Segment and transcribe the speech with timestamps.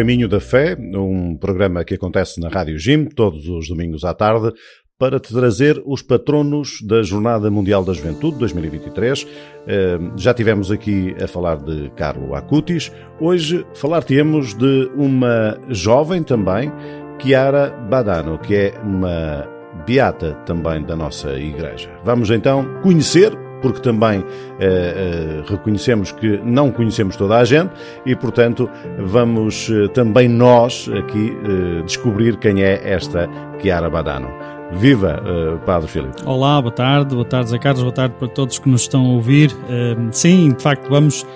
[0.00, 4.50] Caminho da Fé, um programa que acontece na Rádio Jim todos os domingos à tarde
[4.98, 9.26] para te trazer os patronos da Jornada Mundial da Juventude 2023.
[9.66, 12.90] Eh, já tivemos aqui a falar de Carlo Acutis.
[13.20, 16.72] Hoje falar-te-emos de uma jovem também,
[17.20, 19.46] Chiara Badano, que é uma
[19.86, 21.90] beata também da nossa igreja.
[22.02, 24.24] Vamos então conhecer porque também
[24.58, 27.70] eh, eh, reconhecemos que não conhecemos toda a gente
[28.04, 33.28] e, portanto, vamos eh, também nós aqui eh, descobrir quem é esta
[33.60, 34.28] Chiara Badano.
[34.72, 36.22] Viva, uh, Padre Filipe.
[36.24, 39.08] Olá, boa tarde, boa tarde, Zé Carlos, boa tarde para todos que nos estão a
[39.08, 39.50] ouvir.
[40.12, 41.26] Sim, de facto, vamos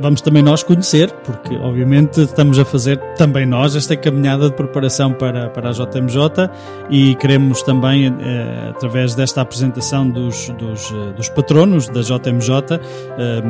[0.00, 5.12] vamos também nós conhecer, porque obviamente estamos a fazer também nós esta caminhada de preparação
[5.12, 6.50] para, para a JMJ
[6.90, 13.42] e queremos também, eh, através desta apresentação dos, dos, eh, dos patronos da JMJ, eh,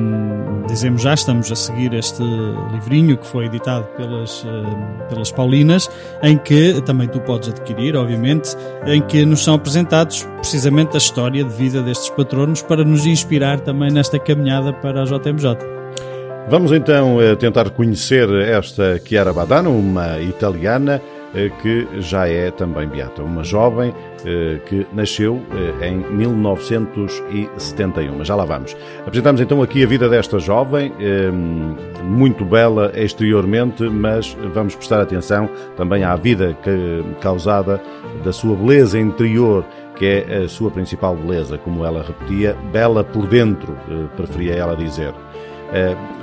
[0.69, 2.23] dizemos já, estamos a seguir este
[2.73, 5.91] livrinho que foi editado pelas, eh, pelas Paulinas,
[6.23, 8.57] em que também tu podes adquirir, obviamente,
[8.87, 13.60] em que nos são apresentados precisamente a história de vida destes patronos para nos inspirar
[13.60, 15.79] também nesta caminhada para a JMJ.
[16.48, 21.01] Vamos então eh, tentar conhecer esta Chiara Badano, uma italiana
[21.33, 23.95] eh, que já é também beata, uma jovem
[24.25, 25.41] eh, que nasceu
[25.81, 28.19] em 1971.
[28.19, 28.77] Mas já lá vamos.
[29.03, 30.92] Apresentamos então aqui a vida desta jovem,
[32.03, 36.57] muito bela exteriormente, mas vamos prestar atenção também à vida
[37.21, 37.81] causada
[38.25, 39.65] da sua beleza interior
[39.95, 43.77] que é a sua principal beleza, como ela repetia, bela por dentro,
[44.16, 45.13] preferia ela dizer.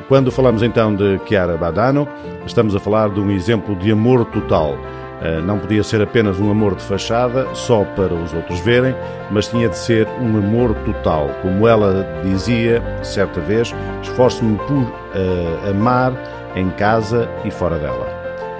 [0.07, 2.07] Quando falamos então de Chiara Badano,
[2.45, 4.77] estamos a falar de um exemplo de amor total.
[5.21, 8.95] Eh, não podia ser apenas um amor de fachada, só para os outros verem,
[9.31, 11.29] mas tinha de ser um amor total.
[11.41, 16.13] Como ela dizia certa vez, esforço-me por uh, amar
[16.55, 18.07] em casa e fora dela.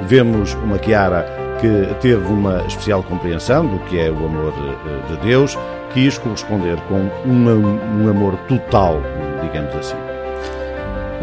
[0.02, 1.26] Vemos uma Chiara
[1.62, 5.58] que teve uma especial compreensão do que é o amor eh, de Deus,
[5.94, 9.02] quis corresponder com um, um amor total,
[9.42, 10.07] digamos assim.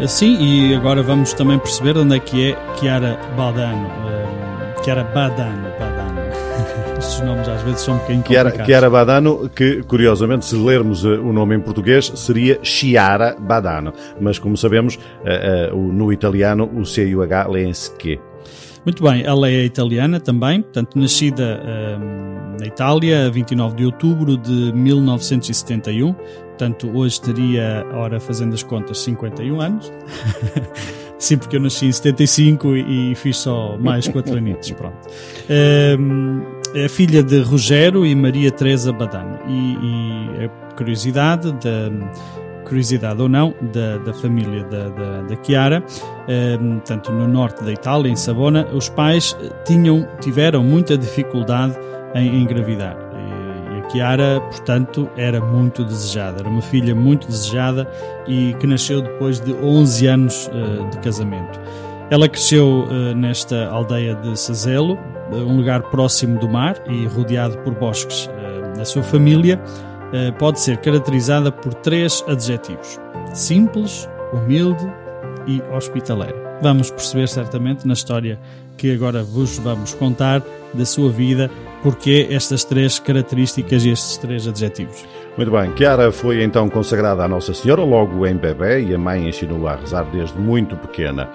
[0.07, 3.87] Sim, e agora vamos também perceber onde é que é Chiara Badano.
[3.87, 6.19] Um, Chiara Badano, Badano.
[6.99, 8.67] Estes nomes às vezes são um bocadinho Chiara, complicados.
[8.67, 13.93] Chiara Badano, que curiosamente, se lermos uh, o nome em português, seria Chiara Badano.
[14.19, 18.19] Mas como sabemos, uh, uh, no italiano o C e o H leem-se que.
[18.85, 21.59] Muito bem, ela é italiana também, portanto, nascida
[21.99, 26.13] um, na Itália, 29 de outubro de 1971.
[26.13, 29.91] Portanto, hoje teria, ora, fazendo as contas, 51 anos.
[31.19, 34.97] Sim, porque eu nasci em 75 e, e fiz só mais 4 anitos, pronto.
[35.99, 36.41] Um,
[36.73, 39.39] é filha de Rogério e Maria Teresa Badano.
[39.47, 41.89] E, e a curiosidade da
[42.65, 45.83] curiosidade ou não, da, da família da, da, da Chiara,
[46.59, 51.77] um, tanto no norte da Itália, em Savona, os pais tinham, tiveram muita dificuldade
[52.15, 53.05] em engravidar.
[53.95, 57.89] Chiara, portanto, era muito desejada, era uma filha muito desejada
[58.27, 61.59] e que nasceu depois de 11 anos uh, de casamento.
[62.09, 64.95] Ela cresceu uh, nesta aldeia de Sazelo,
[65.31, 68.29] uh, um lugar próximo do mar e rodeado por bosques.
[68.79, 69.61] a sua família
[70.37, 72.99] pode ser caracterizada por três adjetivos:
[73.33, 74.85] simples, humilde
[75.47, 76.35] e hospitaleiro.
[76.61, 78.39] Vamos perceber certamente na história
[78.77, 80.43] que agora vos vamos contar
[80.73, 81.49] da sua vida
[81.81, 85.05] porque estas três características e estes três adjetivos.
[85.37, 89.27] Muito bem, Chiara foi então consagrada à Nossa Senhora logo em bebê e a mãe
[89.27, 91.29] ensinou-a a rezar desde muito pequena.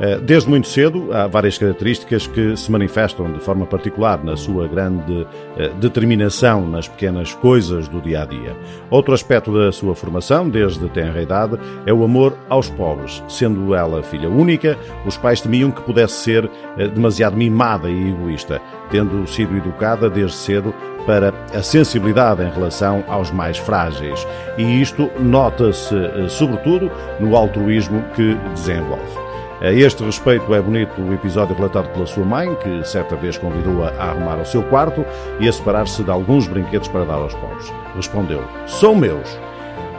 [0.00, 4.66] Eh, desde muito cedo, há várias características que se manifestam de forma particular na sua
[4.66, 5.26] grande
[5.56, 8.56] eh, determinação nas pequenas coisas do dia a dia.
[8.90, 13.22] Outro aspecto da sua formação, desde tenra idade, é o amor aos pobres.
[13.28, 14.76] Sendo ela filha única,
[15.06, 18.60] os pais temiam que pudesse ser eh, demasiado mimada e egoísta,
[18.90, 20.74] tendo sido educada desde cedo
[21.06, 24.26] para a sensibilidade em relação aos mais frágeis.
[24.56, 25.94] E isto nota-se,
[26.30, 29.23] sobretudo, no altruísmo que desenvolve.
[29.64, 33.88] A este respeito é bonito o episódio relatado pela sua mãe, que certa vez convidou-a
[33.92, 35.06] a arrumar o seu quarto
[35.40, 37.72] e a separar-se de alguns brinquedos para dar aos pobres.
[37.96, 39.26] Respondeu: São meus.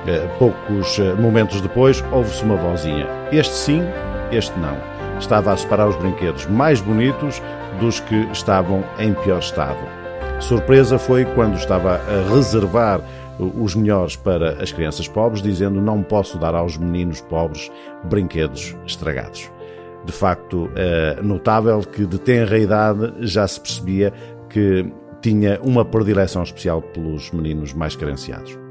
[0.05, 3.81] Eh, poucos eh, momentos depois, ouve-se uma vozinha: Este sim,
[4.31, 4.77] este não.
[5.17, 7.41] Estava a separar os brinquedos mais bonitos
[7.79, 9.79] dos que estavam em pior estado.
[10.41, 13.01] Surpresa foi quando estava a reservar
[13.39, 17.71] os melhores para as crianças pobres, dizendo não posso dar aos meninos pobres
[18.03, 19.54] brinquedos estragados.
[20.05, 24.13] De facto, é notável que de tenra idade já se percebia
[24.49, 24.85] que
[25.21, 28.64] tinha uma predileção especial pelos meninos mais carenciados.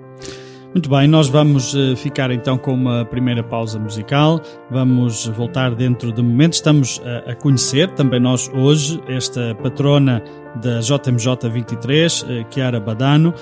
[0.75, 4.41] Muito bem, nós vamos uh, ficar então com uma primeira pausa musical.
[4.69, 6.59] Vamos voltar dentro de momentos.
[6.59, 10.21] Estamos uh, a conhecer também nós hoje esta patrona
[10.61, 13.33] da JMJ 23, uh, Chiara Badano.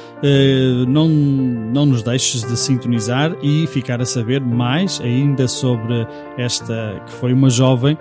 [0.86, 6.06] Não, não nos deixes de sintonizar e ficar a saber mais ainda sobre
[6.36, 7.96] esta que foi uma jovem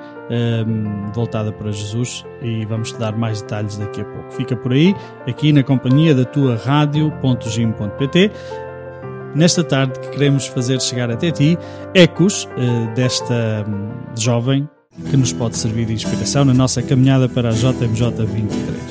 [1.14, 4.32] voltada para Jesus e vamos te dar mais detalhes daqui a pouco.
[4.32, 4.96] Fica por aí,
[5.28, 8.32] aqui na companhia da tua rádio.gim.pt
[9.36, 11.58] nesta tarde que queremos fazer chegar até ti
[11.94, 14.68] ecos uh, desta um, jovem
[15.10, 18.91] que nos pode servir de inspiração na nossa caminhada para a JMJ 23.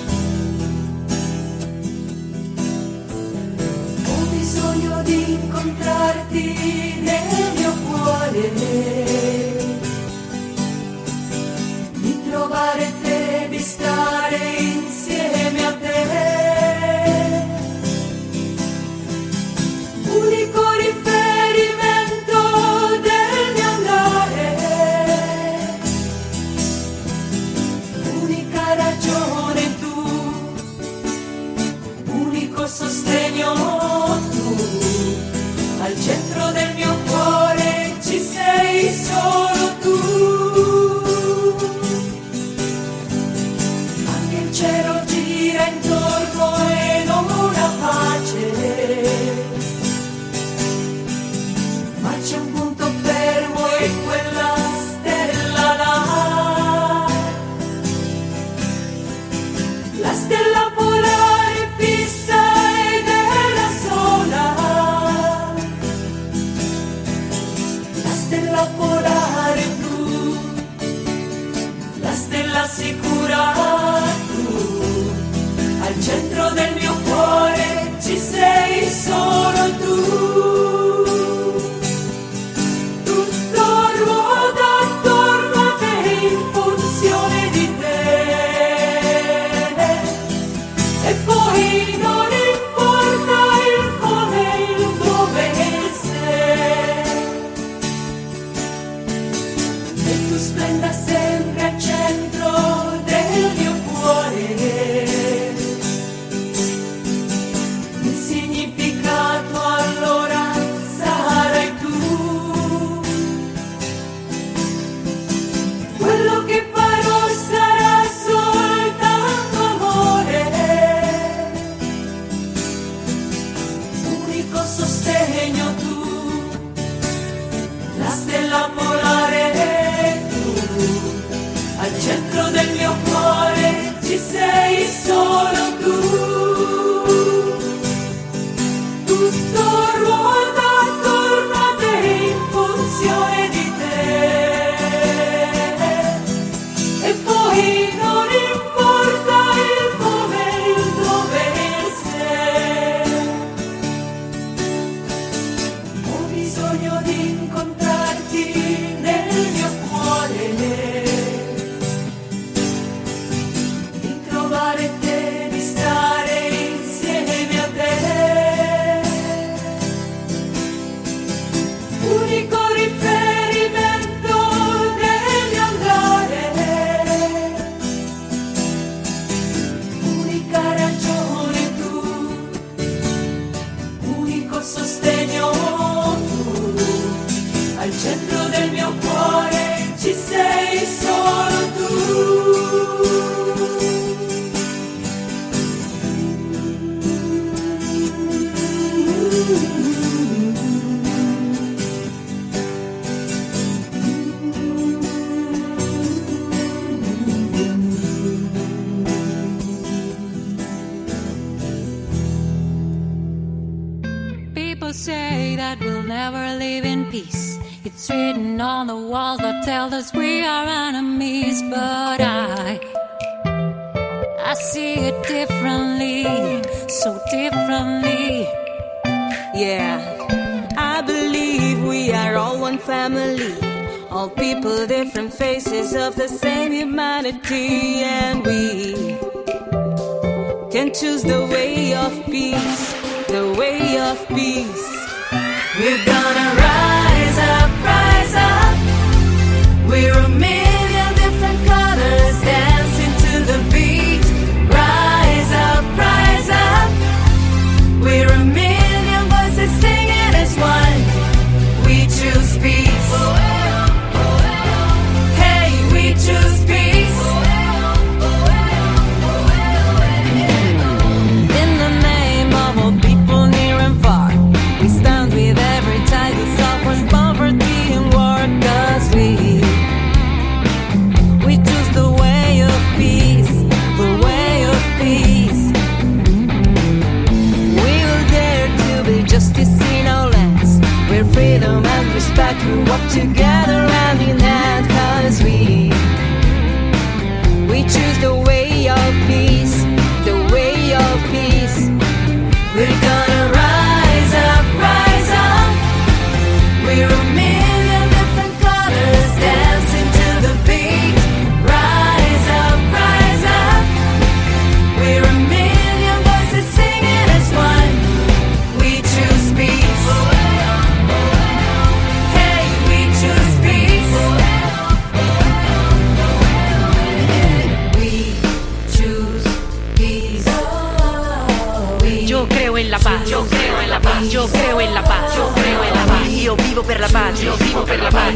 [124.60, 125.99] We're a million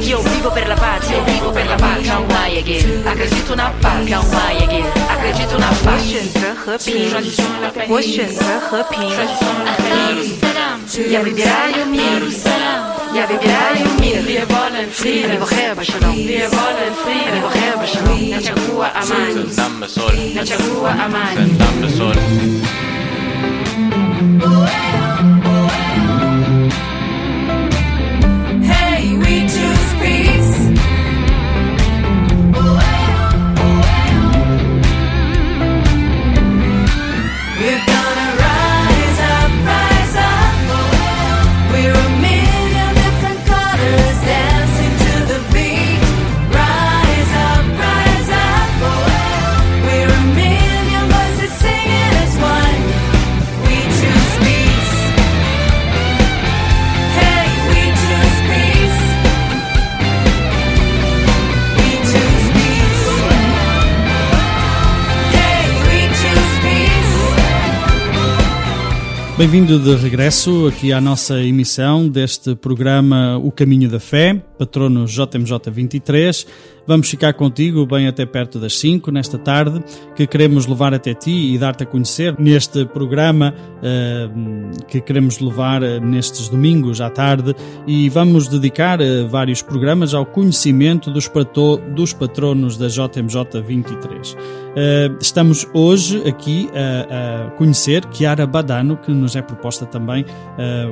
[0.01, 4.27] Io vivo per la pace, io vivo per la pace Count my again 啊，可惜出那把 Count
[4.31, 7.11] my again 啊，可惜出那把我选择和平，
[7.89, 9.09] 我选择和平
[11.11, 12.23] Я выбираю мир
[13.15, 14.19] Я выбираю мир
[15.25, 16.43] Они бухея башалом Они
[17.41, 19.45] бухея башалом Начагуа амани
[20.35, 21.91] Начагуа амани Начагуа
[24.65, 24.84] амани
[69.37, 75.71] Bem-vindo de regresso aqui à nossa emissão deste programa O Caminho da Fé, patrono JMJ
[75.71, 76.47] 23.
[76.87, 79.83] Vamos ficar contigo bem até perto das 5 nesta tarde,
[80.15, 84.29] que queremos levar até ti e dar-te a conhecer neste programa eh,
[84.87, 87.55] que queremos levar eh, nestes domingos à tarde
[87.87, 94.37] e vamos dedicar eh, vários programas ao conhecimento dos, pato- dos patronos da JMJ 23.
[94.77, 100.27] Eh, estamos hoje aqui a, a conhecer Chiara Badano, que nos é proposta também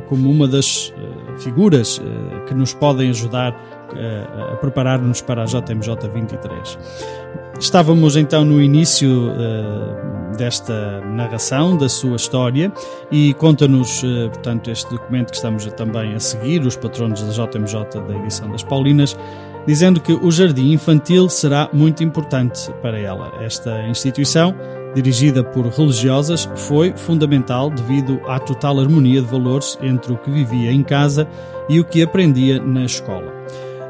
[0.09, 0.93] como uma das
[1.39, 2.01] figuras
[2.47, 3.53] que nos podem ajudar
[3.97, 6.79] eh, a preparar-nos para a JMJ 23.
[7.59, 12.73] Estávamos então no início eh, desta narração da sua história
[13.11, 18.01] e conta-nos, eh, portanto, este documento que estamos também a seguir, os patronos da JMJ
[18.01, 19.17] da edição das Paulinas,
[19.67, 23.33] dizendo que o jardim infantil será muito importante para ela.
[23.41, 24.55] Esta instituição,
[24.95, 30.73] dirigida por religiosas, foi fundamental devido à total harmonia de valores entre o que vivia
[30.73, 31.29] em casa
[31.69, 33.33] e o que aprendia na escola.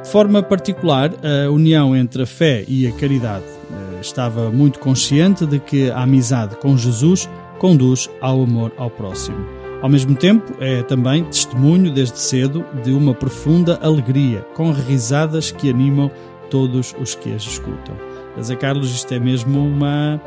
[0.02, 5.46] De forma particular, a união entre a fé e a caridade eh, estava muito consciente
[5.46, 7.28] de que a amizade com Jesus
[7.58, 9.38] conduz ao amor ao próximo.
[9.80, 15.70] Ao mesmo tempo, é também testemunho desde cedo de uma profunda alegria, com risadas que
[15.70, 16.10] animam
[16.50, 17.94] todos os que as escutam.
[18.40, 20.20] Zé Carlos, isto é mesmo uma,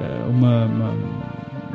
[0.00, 0.94] eh, uma- uma-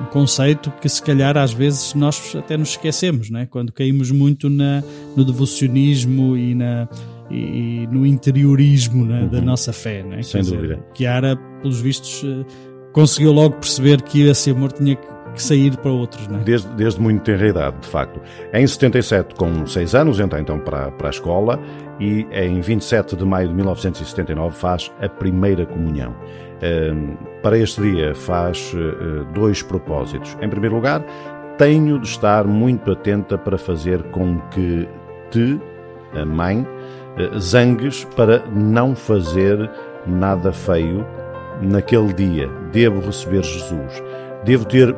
[0.01, 3.45] um conceito que se calhar às vezes nós até nos esquecemos, não é?
[3.45, 4.81] quando caímos muito na,
[5.15, 6.87] no devocionismo e, na,
[7.29, 10.03] e, e no interiorismo né, da nossa fé.
[10.03, 10.21] Não é?
[10.21, 10.79] Sem dúvida.
[10.93, 12.45] Chiara, pelos vistos, eh,
[12.93, 16.27] conseguiu logo perceber que esse amor tinha que que sair para outros.
[16.27, 16.43] Não é?
[16.43, 18.21] Desde, desde muito tenra idade, de facto.
[18.53, 21.59] Em 77, com 6 anos, entra então para, para a escola
[21.99, 26.15] e em 27 de maio de 1979 faz a primeira comunhão.
[26.61, 30.37] Ehm, para este dia faz eh, dois propósitos.
[30.41, 31.03] Em primeiro lugar,
[31.57, 34.87] tenho de estar muito atenta para fazer com que
[35.31, 35.59] te,
[36.13, 36.78] a mãe, eh,
[37.37, 39.69] zangues para não fazer
[40.05, 41.05] nada feio
[41.61, 42.49] naquele dia.
[42.71, 44.03] Devo receber Jesus.
[44.43, 44.95] Devo ter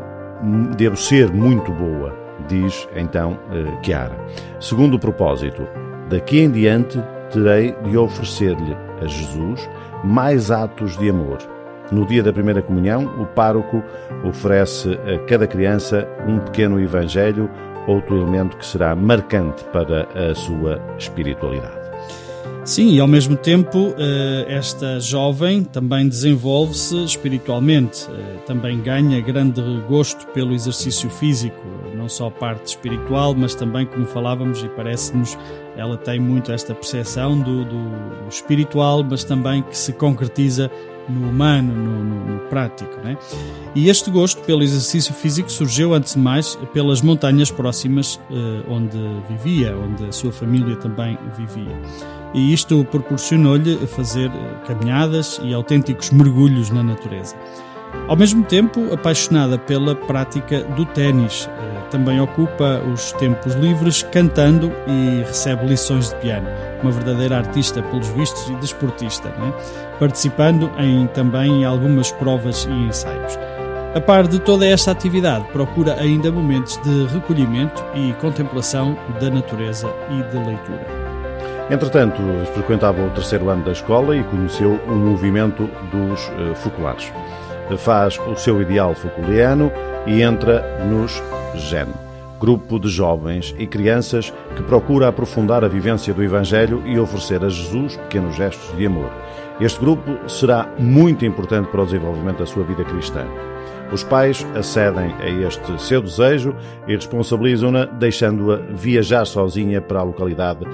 [0.76, 2.16] devo ser muito boa,
[2.48, 4.16] diz então eh, Chiara.
[4.60, 5.68] Segundo propósito,
[6.10, 7.00] daqui em diante
[7.32, 9.70] terei de oferecer-lhe a Jesus
[10.04, 11.38] mais atos de amor.
[11.92, 13.84] No dia da primeira comunhão, o pároco
[14.24, 17.50] oferece a cada criança um pequeno evangelho,
[17.86, 21.81] outro elemento que será marcante para a sua espiritualidade.
[22.63, 29.62] Sim, e ao mesmo tempo, eh, esta jovem também desenvolve-se espiritualmente, eh, também ganha grande
[29.89, 31.58] gosto pelo exercício físico,
[31.97, 35.36] não só a parte espiritual, mas também, como falávamos, e parece-nos,
[35.76, 37.91] ela tem muito esta percepção do, do
[38.30, 40.69] espiritual, mas também que se concretiza
[41.10, 42.95] no humano, no, no- no prático.
[43.04, 43.17] Né?
[43.74, 48.97] E este gosto pelo exercício físico surgiu, antes de mais, pelas montanhas próximas eh, onde
[49.28, 51.76] vivia, onde a sua família também vivia
[52.34, 57.36] e isto proporcionou-lhe fazer eh, caminhadas e autênticos mergulhos na natureza.
[58.08, 64.72] Ao mesmo tempo, apaixonada pela prática do ténis, eh, também ocupa os tempos livres cantando
[64.88, 66.48] e recebe lições de piano.
[66.82, 69.98] Uma verdadeira artista, pelos vistos, e desportista, é?
[70.00, 73.38] participando em, também em algumas provas e ensaios.
[73.94, 79.94] A par de toda esta atividade, procura ainda momentos de recolhimento e contemplação da natureza
[80.10, 81.01] e de leitura.
[81.69, 82.21] Entretanto,
[82.54, 87.12] frequentava o terceiro ano da escola e conheceu o movimento dos eh, focolares.
[87.78, 89.71] faz o seu ideal Foucaultiano
[90.06, 91.21] e entra nos
[91.56, 91.88] GEN,
[92.39, 97.50] grupo de jovens e crianças que procura aprofundar a vivência do Evangelho e oferecer a
[97.50, 99.10] Jesus pequenos gestos de amor.
[99.60, 103.26] Este grupo será muito importante para o desenvolvimento da sua vida cristã.
[103.91, 106.56] Os pais acedem a este seu desejo
[106.88, 110.65] e responsabilizam-na, deixando-a viajar sozinha para a localidade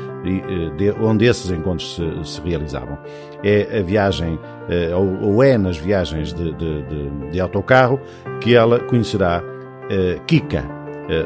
[1.01, 2.97] onde esses encontros se, se realizavam.
[3.43, 4.39] É a viagem,
[5.23, 7.99] ou é nas viagens de, de, de, de autocarro,
[8.39, 9.41] que ela conhecerá
[10.27, 10.63] Kika,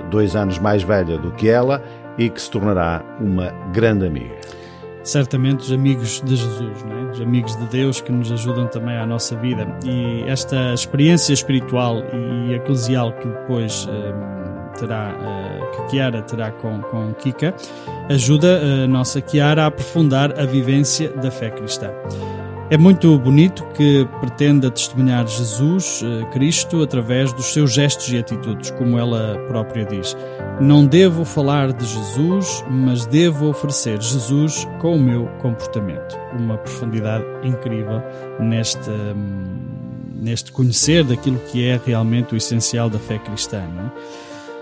[0.10, 1.84] dois anos mais velha do que ela
[2.17, 4.36] e que se tornará uma grande amiga
[5.04, 7.12] certamente os amigos de Jesus, é?
[7.12, 9.68] os amigos de Deus que nos ajudam também à nossa vida.
[9.84, 16.82] E esta experiência espiritual e eclesial que depois uh, terá, uh, que Kiara terá com,
[16.82, 17.54] com Kika,
[18.10, 21.92] ajuda a nossa Kiara a aprofundar a vivência da fé cristã.
[22.72, 28.72] É muito bonito que pretenda testemunhar Jesus, eh, Cristo, através dos seus gestos e atitudes,
[28.72, 30.16] como ela própria diz.
[30.62, 36.18] Não devo falar de Jesus, mas devo oferecer Jesus com o meu comportamento.
[36.32, 38.02] Uma profundidade incrível
[38.40, 39.44] neste, hum,
[40.16, 43.68] neste conhecer daquilo que é realmente o essencial da fé cristã.
[43.68, 43.92] Não é?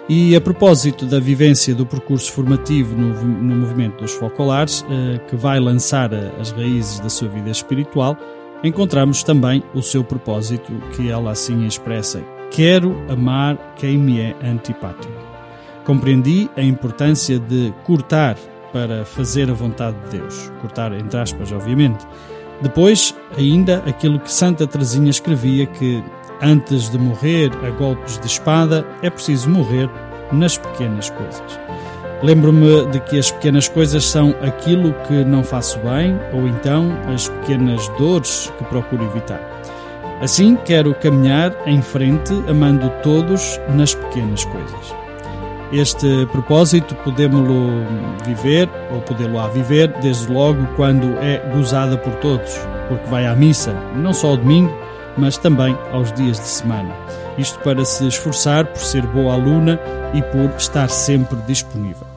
[0.09, 5.35] E a propósito da vivência do percurso formativo no, no movimento dos focolares, eh, que
[5.35, 8.17] vai lançar as raízes da sua vida espiritual,
[8.63, 15.13] encontramos também o seu propósito, que ela assim expressa: Quero amar quem me é antipático.
[15.85, 18.35] Compreendi a importância de cortar
[18.73, 20.51] para fazer a vontade de Deus.
[20.59, 22.03] Cortar, entre aspas, obviamente.
[22.63, 26.03] Depois, ainda, aquilo que Santa Teresinha escrevia que
[26.41, 29.89] Antes de morrer a golpes de espada, é preciso morrer
[30.31, 31.59] nas pequenas coisas.
[32.23, 37.27] Lembro-me de que as pequenas coisas são aquilo que não faço bem ou então as
[37.27, 39.41] pequenas dores que procuro evitar.
[40.21, 44.95] Assim, quero caminhar em frente, amando todos nas pequenas coisas.
[45.71, 47.85] Este propósito podemos-lo
[48.25, 53.35] viver ou podê-lo a viver desde logo quando é gozada por todos, porque vai à
[53.35, 54.75] missa, não só ao domingo,
[55.17, 56.93] mas também aos dias de semana.
[57.37, 59.79] Isto para se esforçar por ser boa aluna
[60.13, 62.07] e por estar sempre disponível.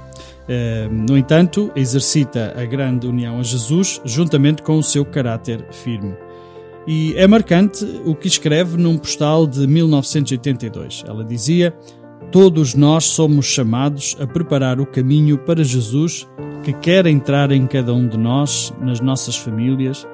[0.48, 6.14] Eh, no entanto, exercita a grande união a Jesus juntamente com o seu caráter firme.
[6.86, 11.04] E é marcante o que escreve num postal de 1982.
[11.06, 11.72] Ela dizia:
[12.32, 16.28] Todos nós somos chamados a preparar o caminho para Jesus
[16.64, 20.06] que quer entrar em cada um de nós, nas nossas famílias,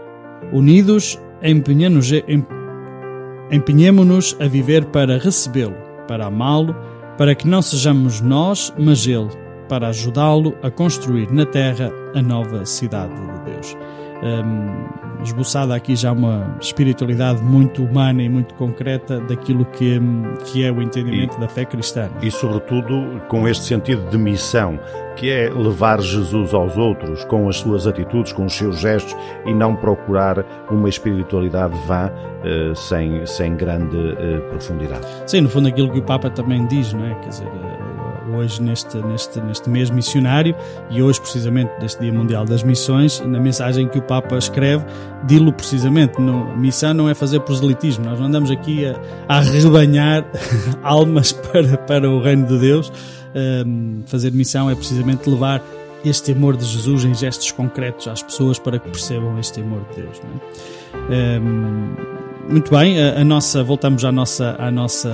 [0.52, 2.10] unidos, empenhando-nos
[3.50, 6.76] Empenhemo-nos a viver para recebê-lo, para amá-lo,
[7.16, 9.28] para que não sejamos nós, mas ele,
[9.68, 13.76] para ajudá-lo a construir na terra a nova cidade de Deus.
[14.22, 20.00] Um, esboçada aqui já uma espiritualidade muito humana e muito concreta daquilo que,
[20.44, 22.08] que é o entendimento e, da fé cristã.
[22.22, 24.78] E, sobretudo, com este sentido de missão,
[25.16, 29.52] que é levar Jesus aos outros com as suas atitudes, com os seus gestos e
[29.52, 35.06] não procurar uma espiritualidade vã uh, sem, sem grande uh, profundidade.
[35.26, 37.14] Sim, no fundo, aquilo que o Papa também diz, não é?
[37.14, 37.48] Quer dizer,
[38.30, 40.54] hoje neste, neste, neste mês missionário
[40.90, 44.84] e hoje precisamente deste Dia Mundial das Missões, na mensagem que o Papa escreve,
[45.24, 48.96] dilo precisamente, no, missão não é fazer proselitismo, nós não andamos aqui a,
[49.28, 50.24] a rebanhar
[50.82, 52.92] almas para, para o reino de Deus,
[53.66, 55.62] um, fazer missão é precisamente levar
[56.04, 60.02] este amor de Jesus em gestos concretos às pessoas para que percebam este amor de
[60.02, 60.20] Deus.
[61.10, 61.40] É?
[61.40, 65.10] Um, muito bem, a, a, nossa, voltamos à nossa, à nossa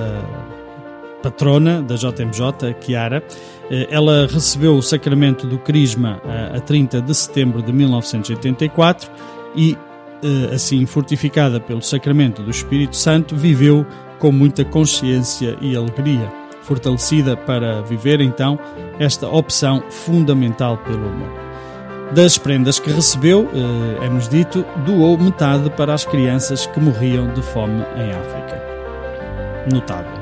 [1.25, 3.23] patrona da JMJ, Chiara.
[3.71, 9.09] Eh, ela recebeu o sacramento do Crisma eh, a 30 de setembro de 1984
[9.55, 9.75] e,
[10.23, 13.85] eh, assim fortificada pelo sacramento do Espírito Santo, viveu
[14.19, 18.59] com muita consciência e alegria, fortalecida para viver então
[18.99, 21.45] esta opção fundamental pelo amor.
[22.13, 23.49] Das prendas que recebeu,
[24.01, 28.63] é-nos dito, doou metade para as crianças que morriam de fome em África.
[29.73, 30.14] Notável.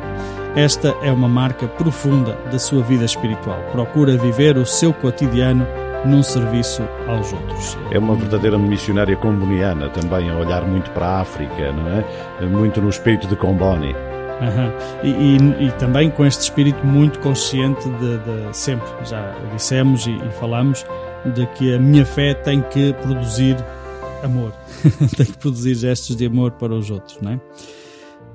[0.56, 3.60] Esta é uma marca profunda da sua vida espiritual.
[3.72, 5.66] Procura viver o seu cotidiano
[6.06, 7.76] num serviço aos outros.
[7.90, 12.46] É uma verdadeira missionária comboniana também, a olhar muito para a África, não é?
[12.46, 13.94] Muito no espírito de Comboni.
[13.94, 14.72] Uhum.
[15.04, 20.12] E, e, e, também com este espírito muito consciente de, de sempre, já dissemos e,
[20.12, 20.86] e, falamos,
[21.34, 23.56] de que a minha fé tem que produzir
[24.24, 24.54] amor,
[25.16, 27.40] tem que produzir gestos de amor para os outros, não é?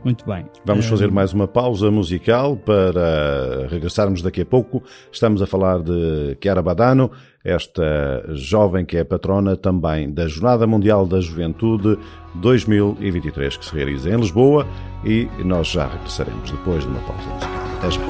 [0.05, 0.47] Muito bem.
[0.65, 4.83] Vamos eh, fazer mais uma pausa musical para regressarmos daqui a pouco.
[5.11, 7.11] Estamos a falar de Chiara Badano,
[7.45, 11.99] esta jovem que é patrona também da Jornada Mundial da Juventude
[12.37, 14.67] 2023, que se realiza em Lisboa,
[15.05, 17.59] e nós já regressaremos depois de uma pausa musical.
[17.79, 18.01] Até já.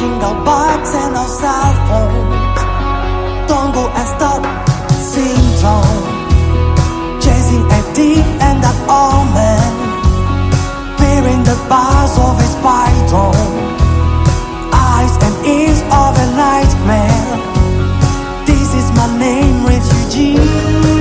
[0.00, 2.60] jingle bikes and our cell phones
[3.50, 4.42] Don't go and stop
[5.12, 6.04] syndrome
[7.24, 8.78] Chasing a deep and an
[9.36, 9.72] man.
[10.98, 13.36] Peering the bars of his python
[14.72, 17.36] Eyes and ears of a nightmare.
[18.46, 20.99] This is my name, refugee.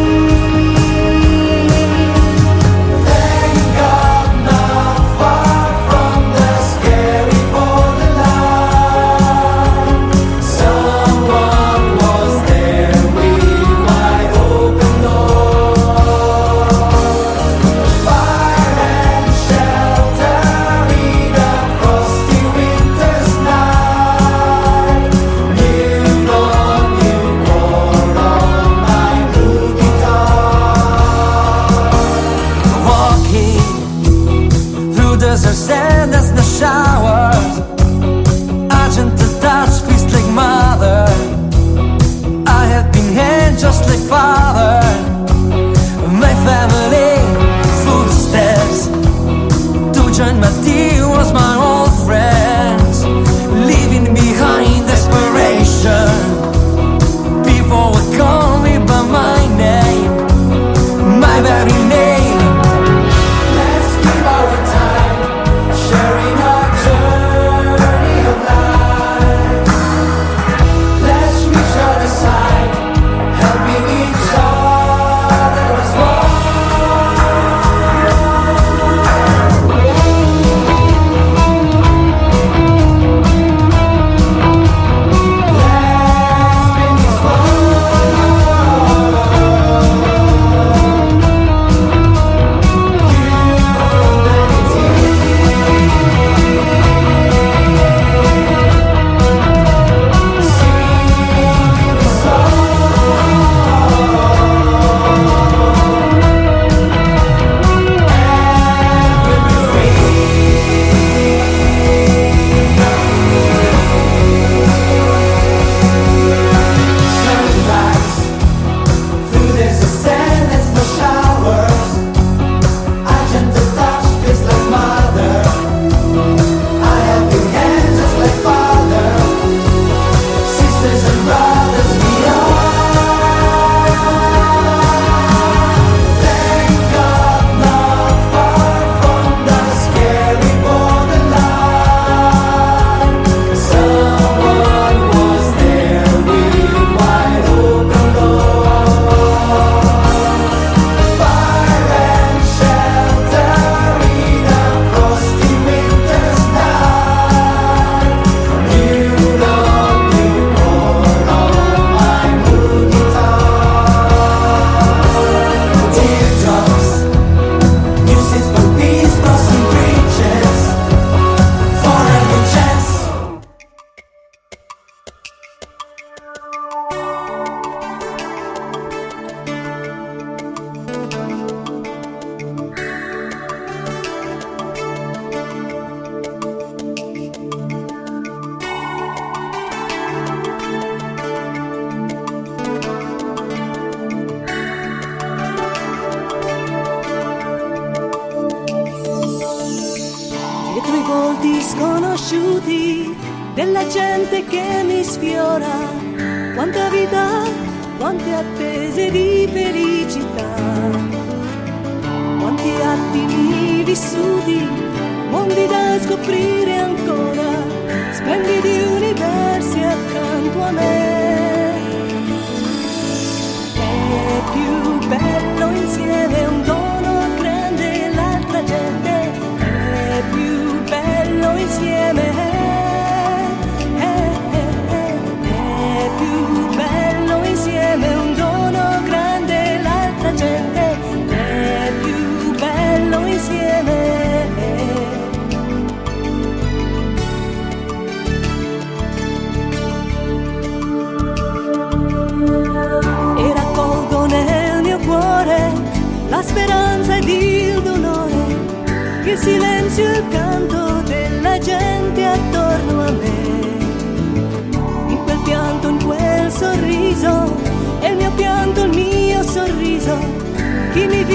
[271.00, 271.29] y mi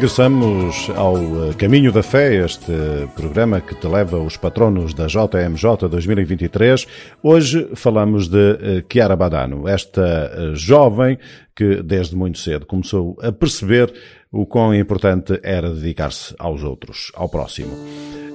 [0.00, 2.72] Regressamos ao eh, Caminho da Fé, este
[3.14, 6.86] programa que te leva os patronos da JMJ 2023.
[7.22, 11.18] Hoje falamos de eh, Chiara Badano, esta eh, jovem
[11.54, 13.92] que desde muito cedo começou a perceber
[14.32, 17.76] o quão importante era dedicar-se aos outros, ao próximo.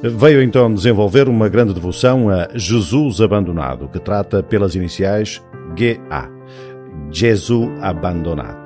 [0.04, 5.42] Veio então desenvolver uma grande devoção a Jesus Abandonado, que trata pelas iniciais
[5.76, 6.30] GA,
[7.12, 8.65] Gesù Abbandonato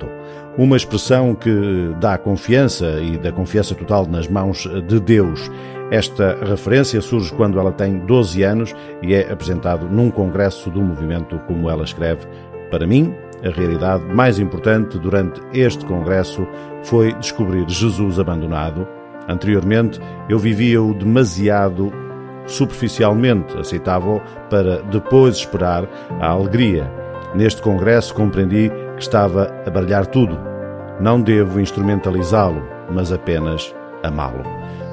[0.58, 5.50] uma expressão que dá confiança e da confiança total nas mãos de Deus.
[5.90, 11.38] Esta referência surge quando ela tem 12 anos e é apresentado num congresso do movimento,
[11.46, 12.26] como ela escreve.
[12.70, 13.12] Para mim,
[13.44, 16.46] a realidade mais importante durante este congresso
[16.84, 18.86] foi descobrir Jesus abandonado.
[19.28, 21.92] Anteriormente, eu vivia-o demasiado
[22.46, 25.88] superficialmente, aceitava-o para depois esperar
[26.20, 26.90] a alegria.
[27.34, 30.38] Neste congresso compreendi que estava a baralhar tudo.
[31.00, 34.42] Não devo instrumentalizá-lo, mas apenas amá-lo.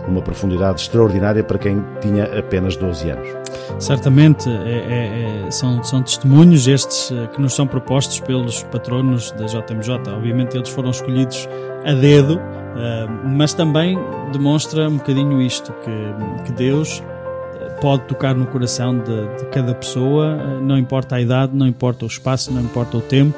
[0.08, 3.28] Uma profundidade extraordinária para quem tinha apenas 12 anos.
[3.78, 9.32] Certamente é- é- é- são, são testemunhos estes eh, que nos são propostos pelos patronos
[9.34, 10.10] da JMJ.
[10.16, 11.50] Obviamente eles foram escolhidos
[11.86, 12.40] a dedo,
[12.78, 14.00] eh, mas também
[14.32, 17.04] demonstra um bocadinho isto, que, que Deus
[17.60, 22.06] eh, pode tocar no coração de, de cada pessoa, não importa a idade, não importa
[22.06, 23.38] o espaço, não importa o tempo,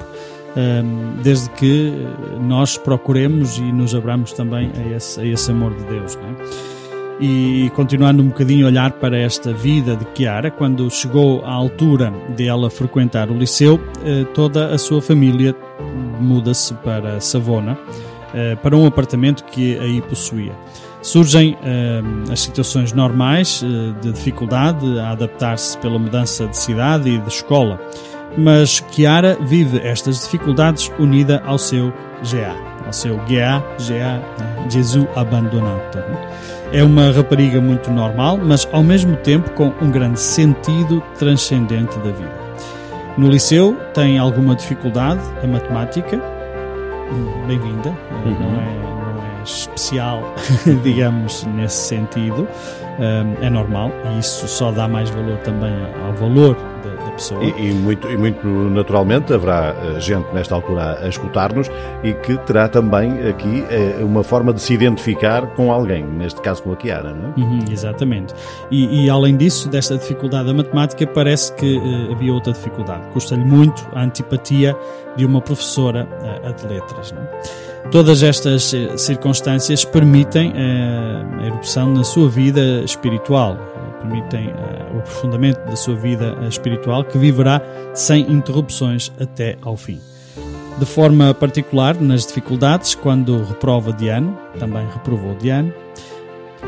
[1.22, 5.84] desde que eh, nós procuremos e nos abramos também a esse, a esse amor de
[5.84, 6.18] Deus.
[6.18, 6.80] É?
[7.22, 12.14] E continuando um bocadinho a olhar para esta vida de Chiara, quando chegou à altura
[12.36, 15.56] de ela frequentar o liceu, eh, toda a sua família
[16.20, 17.78] muda-se para Savona,
[18.34, 20.54] eh, para um apartamento que aí possuía.
[21.02, 21.58] Surgem
[22.30, 23.64] as situações normais
[24.02, 27.80] de dificuldade a adaptar-se pela mudança de cidade e de escola,
[28.38, 34.22] mas Chiara vive estas dificuldades unida ao seu GA, ao seu GA, GA?
[34.70, 36.00] Jesus Abandonato.
[36.72, 42.12] É uma rapariga muito normal, mas ao mesmo tempo com um grande sentido transcendente da
[42.12, 42.40] vida.
[43.18, 46.22] No liceu tem alguma dificuldade a matemática,
[47.12, 50.36] Hum, bem-vinda, não, é, não, é, especial,
[50.84, 52.48] digamos, nesse sentido,
[53.00, 55.74] um, é normal e isso só dá mais valor também
[56.06, 56.56] ao valor
[56.90, 57.44] da, da pessoa.
[57.44, 61.70] E, e muito, e muito naturalmente haverá eh, gente nesta altura a escutar-nos
[62.04, 66.64] e que terá também aqui eh, uma forma de se identificar com alguém, neste caso
[66.64, 67.40] com a Kiara, não é?
[67.40, 68.34] Uhum, exatamente.
[68.72, 73.08] E, e, além disso, desta dificuldade da matemática, parece que eh, havia outra dificuldade.
[73.14, 74.76] Custa-lhe muito a antipatia
[75.16, 77.12] de uma professora eh, de letras.
[77.12, 77.30] Não é?
[77.92, 83.58] Todas estas circunstâncias permitem a erupção na sua vida espiritual,
[84.00, 87.62] permitem eh, o aprofundamento da sua vida eh, espiritual, que viverá
[87.94, 90.00] sem interrupções até ao fim.
[90.78, 95.74] De forma particular, nas dificuldades, quando reprova de ano, também reprovou de ano,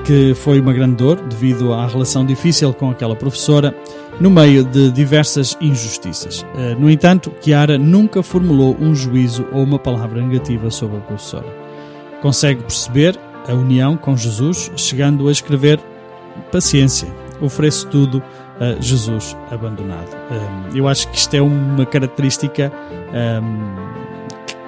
[0.05, 3.73] que foi uma grande dor devido à relação difícil com aquela professora,
[4.19, 6.45] no meio de diversas injustiças.
[6.57, 11.47] Eh, No entanto, Chiara nunca formulou um juízo ou uma palavra negativa sobre a professora.
[12.21, 13.17] Consegue perceber
[13.47, 15.79] a união com Jesus, chegando a escrever
[16.51, 17.07] paciência,
[17.41, 18.21] ofereço tudo
[18.59, 20.07] a Jesus abandonado.
[20.73, 22.71] Eu acho que isto é uma característica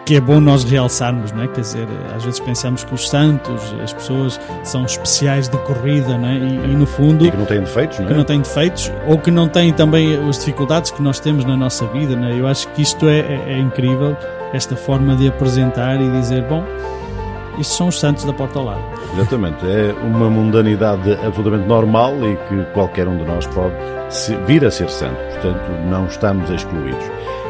[0.06, 1.48] que é bom nós realçarmos, não é?
[1.48, 6.28] Quer dizer, às vezes pensamos que os santos, as pessoas são especiais de corrida, não
[6.28, 6.34] é?
[6.36, 8.10] E, e no fundo E que não têm defeitos, não é?
[8.10, 11.56] que não têm defeitos ou que não têm também as dificuldades que nós temos na
[11.56, 12.18] nossa vida.
[12.18, 12.38] Né?
[12.38, 14.18] Eu acho que isto é, é- é incrível,
[14.52, 16.66] esta forma de apresentar e dizer: bom,
[17.58, 18.82] isto são os santos da porta ao lado.
[19.14, 23.74] Exatamente, é uma mundanidade absolutamente normal e que qualquer um de nós pode
[24.46, 27.04] vir a ser santo, portanto não estamos excluídos.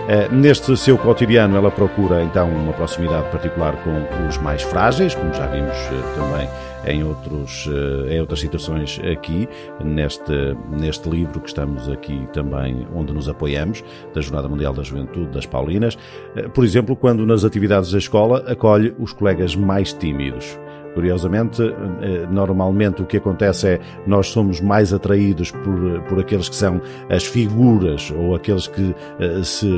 [0.07, 5.33] Eh, Neste seu cotidiano, ela procura então uma proximidade particular com os mais frágeis, como
[5.33, 6.49] já vimos eh, também
[6.85, 9.47] em, outros, eh, em outras situações aqui,
[9.83, 10.31] neste,
[10.69, 15.45] neste livro que estamos aqui também, onde nos apoiamos, da Jornada Mundial da Juventude das
[15.45, 15.97] Paulinas.
[16.35, 20.57] Eh, Por exemplo, quando nas atividades da escola acolhe os colegas mais tímidos.
[20.93, 21.61] Curiosamente,
[22.01, 26.81] eh, normalmente o que acontece é nós somos mais atraídos por, por aqueles que são
[27.09, 29.69] as figuras ou aqueles que eh, se,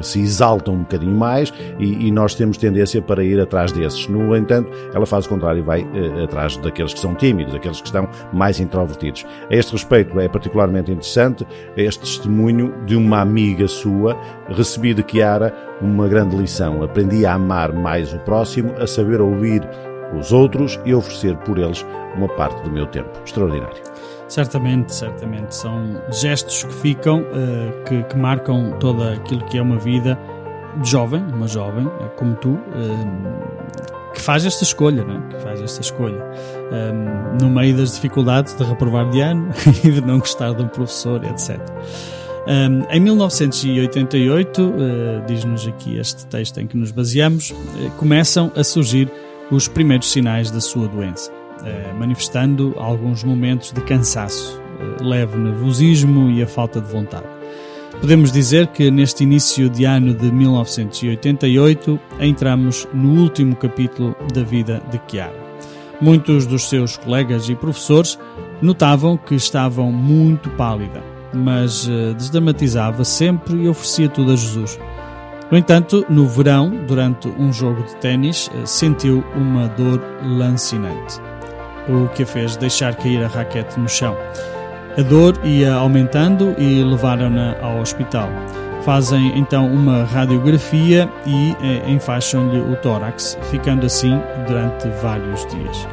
[0.00, 4.08] se exaltam um bocadinho mais e, e nós temos tendência para ir atrás desses.
[4.08, 7.80] No entanto, ela faz o contrário e vai eh, atrás daqueles que são tímidos, daqueles
[7.80, 9.26] que estão mais introvertidos.
[9.50, 11.46] A este respeito, é particularmente interessante
[11.76, 14.16] este testemunho de uma amiga sua,
[14.48, 16.82] recebi de Chiara uma grande lição.
[16.82, 19.62] Aprendi a amar mais o próximo, a saber ouvir
[20.16, 21.84] os outros e oferecer por eles
[22.16, 23.10] uma parte do meu tempo.
[23.24, 23.82] Extraordinário.
[24.28, 25.54] Certamente, certamente.
[25.54, 30.18] São gestos que ficam, eh, que, que marcam toda aquilo que é uma vida
[30.82, 35.28] jovem, uma jovem, eh, como tu, eh, que faz esta escolha, não é?
[35.28, 36.22] Que faz esta escolha.
[37.40, 39.50] No meio das dificuldades de reprovar de ano
[39.84, 41.60] e de não gostar de um professor, etc.
[42.46, 48.64] Um, em 1988, eh, diz-nos aqui este texto em que nos baseamos, eh, começam a
[48.64, 49.08] surgir
[49.52, 51.30] os primeiros sinais da sua doença,
[51.62, 57.26] eh, manifestando alguns momentos de cansaço, eh, leve nervosismo e a falta de vontade.
[58.00, 64.82] Podemos dizer que neste início de ano de 1988 entramos no último capítulo da vida
[64.90, 65.36] de Chiara.
[66.00, 68.18] Muitos dos seus colegas e professores
[68.62, 74.78] notavam que estavam muito pálida, mas eh, desdramatizava sempre e oferecia tudo a Jesus.
[75.52, 81.20] No entanto, no verão, durante um jogo de ténis, eh, sentiu uma dor lancinante,
[81.86, 84.16] o que a fez deixar cair a raquete no chão.
[84.96, 88.30] A dor ia aumentando e levaram-na ao hospital.
[88.82, 95.86] Fazem então uma radiografia e eh, enfaixam-lhe o tórax, ficando assim durante vários dias.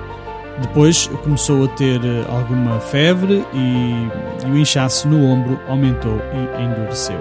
[0.62, 4.07] Depois começou a ter eh, alguma febre e,
[4.47, 7.20] e o inchaço no ombro aumentou e endureceu.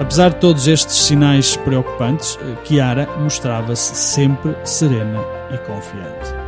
[0.00, 5.20] Apesar de todos estes sinais preocupantes, eh, Chiara mostrava-se sempre serena
[5.52, 6.42] e confiante.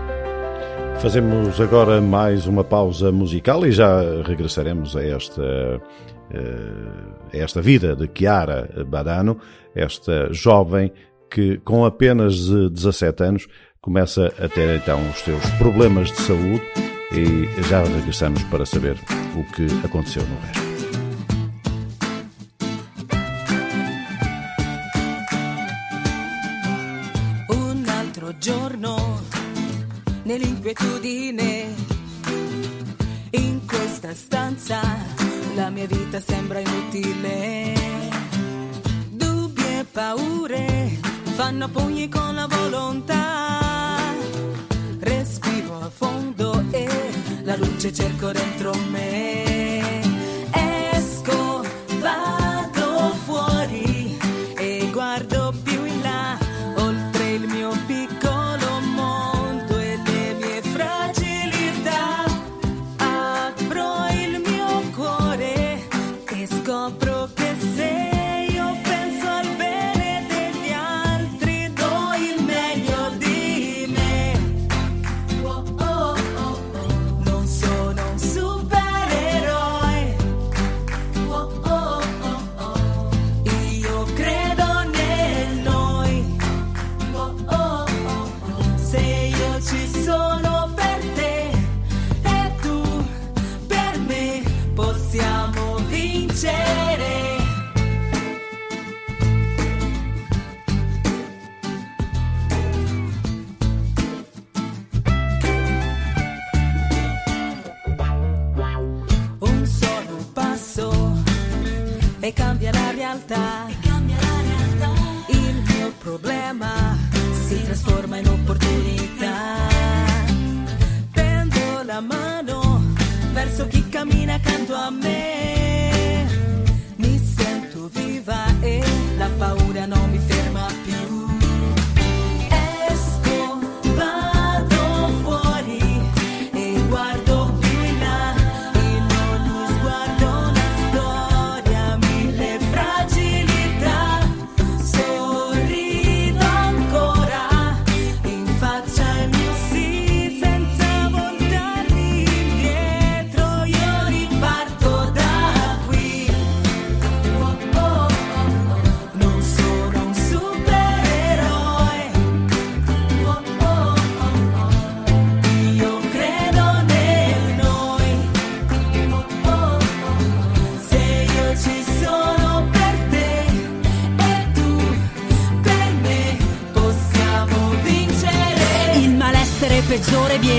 [1.00, 5.80] Fazemos agora mais uma pausa musical e já regressaremos a esta,
[6.30, 9.38] eh, a esta vida de Chiara Badano,
[9.74, 10.90] esta jovem
[11.30, 13.46] que com apenas eh, 17 anos
[13.80, 16.62] começa a ter então os seus problemas de saúde
[17.12, 18.96] e já regressamos para saber
[19.36, 20.73] o que aconteceu no resto.
[30.74, 31.74] Nell'inquietudine.
[33.30, 34.80] In questa stanza
[35.54, 37.72] la mia vita sembra inutile.
[39.10, 40.98] Dubbi e paure
[41.34, 44.12] fanno pugni con la volontà.
[44.98, 46.88] Respiro a fondo e
[47.42, 49.63] la luce cerco dentro me.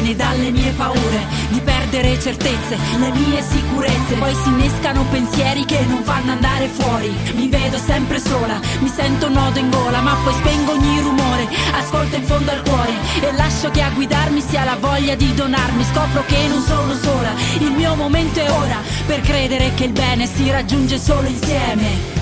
[0.06, 4.14] bene dalle mie paure di perdere certezze, le mie sicurezze.
[4.16, 7.12] Poi si innescano pensieri che non fanno andare fuori.
[7.34, 11.48] Mi vedo sempre sola, mi sento un nodo in gola, ma poi spengo ogni rumore,
[11.74, 15.84] ascolto in fondo al cuore e lascio che a guidarmi sia la voglia di donarmi.
[15.84, 18.78] Scopro che non sono sola, il mio momento è ora
[19.08, 22.15] per credere che il bene si raggiunge solo insieme.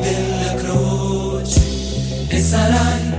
[0.00, 1.60] della croce
[2.28, 3.12] e sarai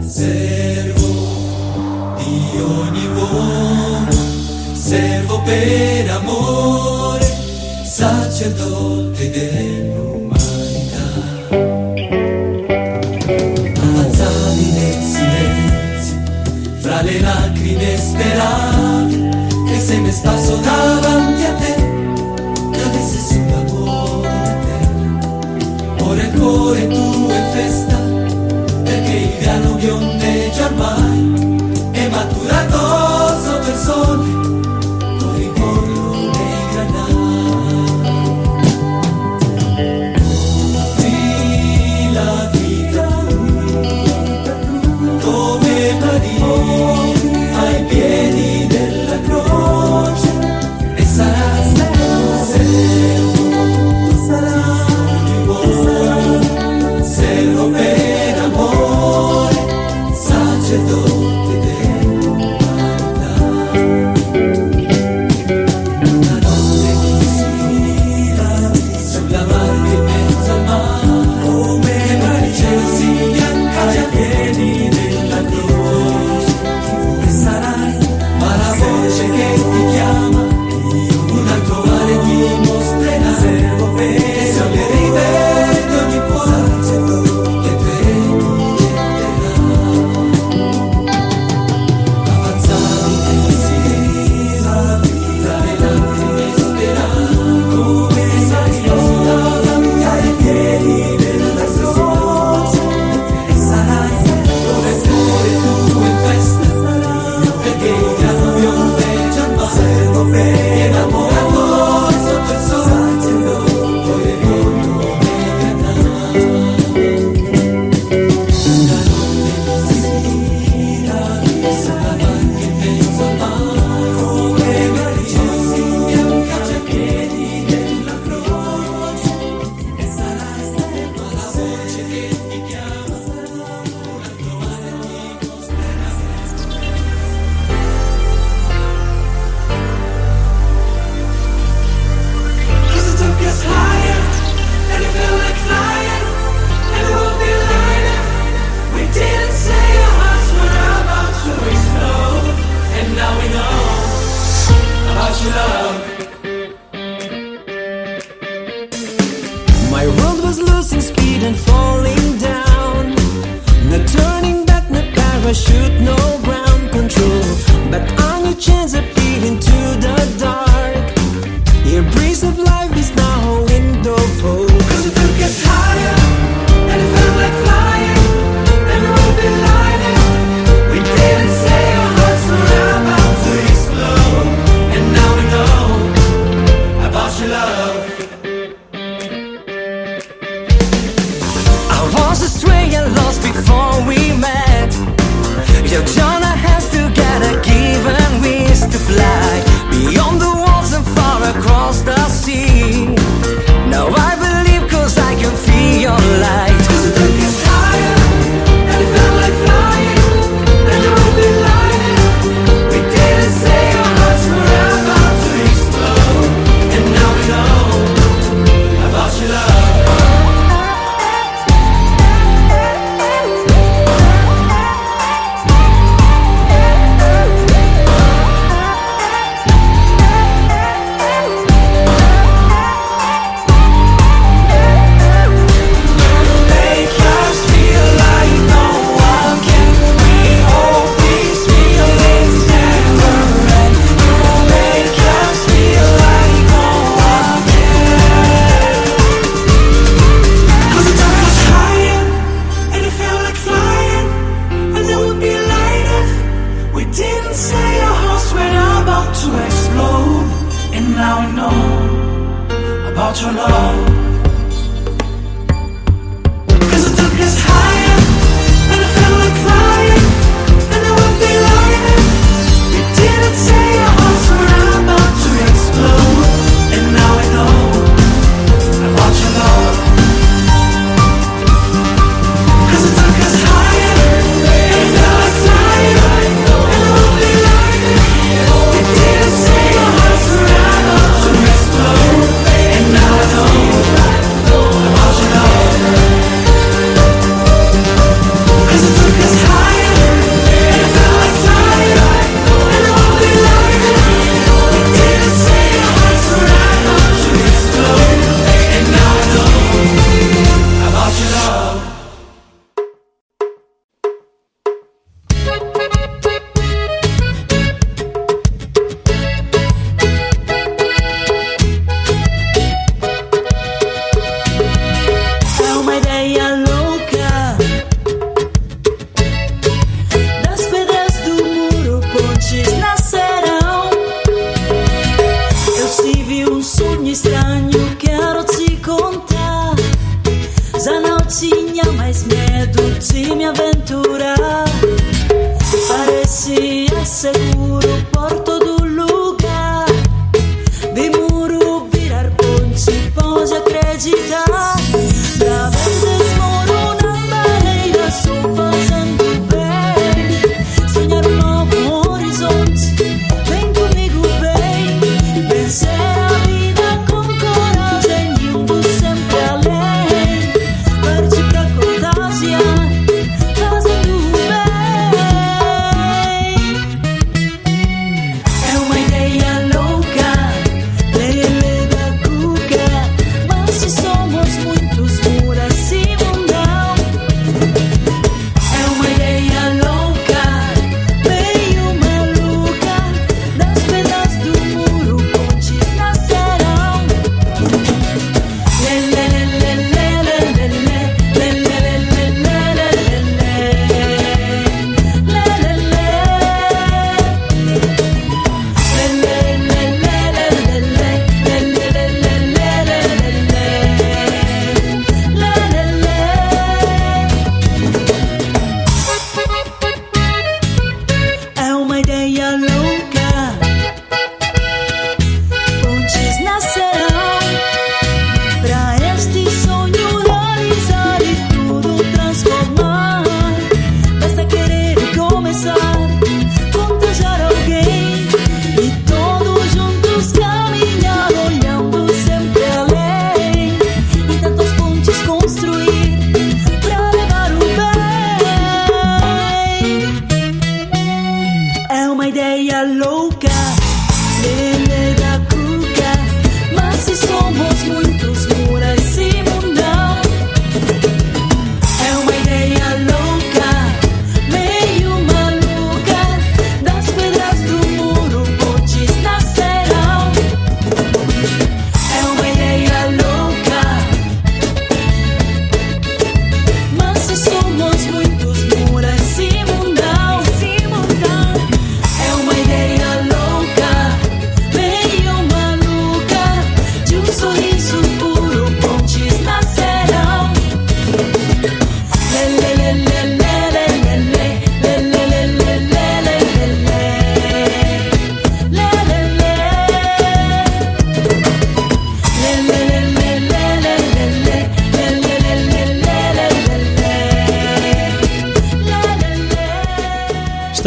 [0.00, 4.10] servo di ogni uomo,
[4.72, 7.32] servo per amore,
[7.84, 9.85] sacerdote del
[26.76, 27.95] de tu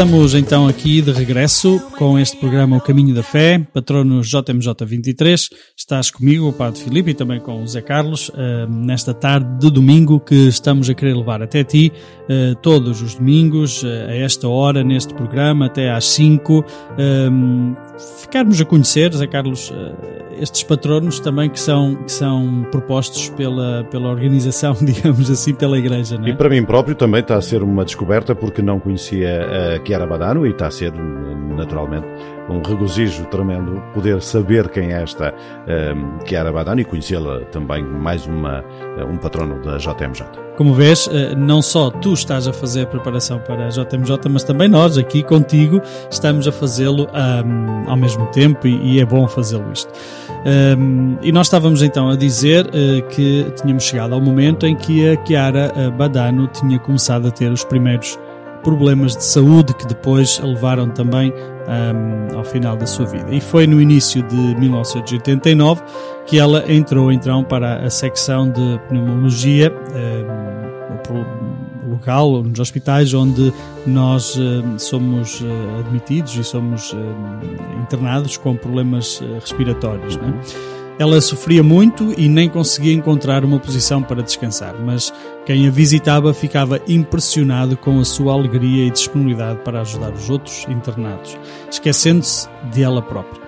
[0.09, 5.49] estamos então aqui de regresso com este programa O Caminho da Fé, patrono JMJ23.
[5.89, 9.71] Estás comigo, o Padre Filipe, e também com o Zé Carlos, eh, nesta tarde de
[9.71, 11.91] domingo que estamos a querer levar até ti,
[12.29, 16.63] eh, todos os domingos, eh, a esta hora, neste programa, até às 5.
[18.21, 19.73] ficarmos a conhecer, Zé Carlos,
[20.39, 26.19] estes patronos também que são, que são propostos pela, pela organização, digamos assim, pela Igreja,
[26.23, 26.29] é?
[26.29, 29.43] E para mim próprio também está a ser uma descoberta porque não conhecia
[29.75, 32.05] a Chiara Badano e está a ser naturalmente
[32.49, 35.33] um regozijo tremendo poder saber quem é esta
[35.95, 38.63] um, Chiara Badano e conhecê-la também mais uma,
[39.09, 40.49] um patrono da JMJ.
[40.59, 44.43] Como vês, eh, não só tu estás a fazer a preparação para a JMJ, mas
[44.43, 45.81] também nós aqui contigo
[46.11, 49.89] estamos a fazê-lo um, ao mesmo tempo e, e é bom fazê-lo isto.
[50.77, 55.07] Um, e nós estávamos então a dizer uh, que tínhamos chegado ao momento em que
[55.07, 58.19] a Chiara Badano tinha começado a ter os primeiros
[58.63, 63.33] problemas de saúde que depois a levaram também um, ao final da sua vida.
[63.33, 65.81] E foi no início de 1989
[66.25, 69.73] que ela entrou então para a secção de pneumologia
[71.09, 73.53] um, local, nos hospitais onde
[73.85, 76.95] nós um, somos uh, admitidos e somos
[77.81, 80.17] internados com problemas respiratórios.
[80.99, 85.13] Ela sofria muito e nem conseguia encontrar uma posição para descansar, mas
[85.45, 90.67] quem a visitava ficava impressionado com a sua alegria e disponibilidade para ajudar os outros
[90.67, 91.37] internados,
[91.71, 93.41] esquecendo-se de ela própria.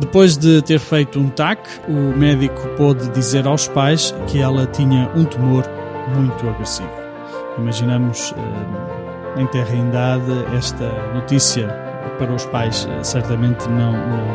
[0.00, 5.08] Depois de ter feito um TAC, o médico pôde dizer aos pais que ela tinha
[5.14, 5.62] um tumor
[6.16, 6.90] muito agressivo.
[7.56, 11.89] Imaginamos eh, em terra idade esta notícia
[12.20, 13.92] para os pais eh, certamente não,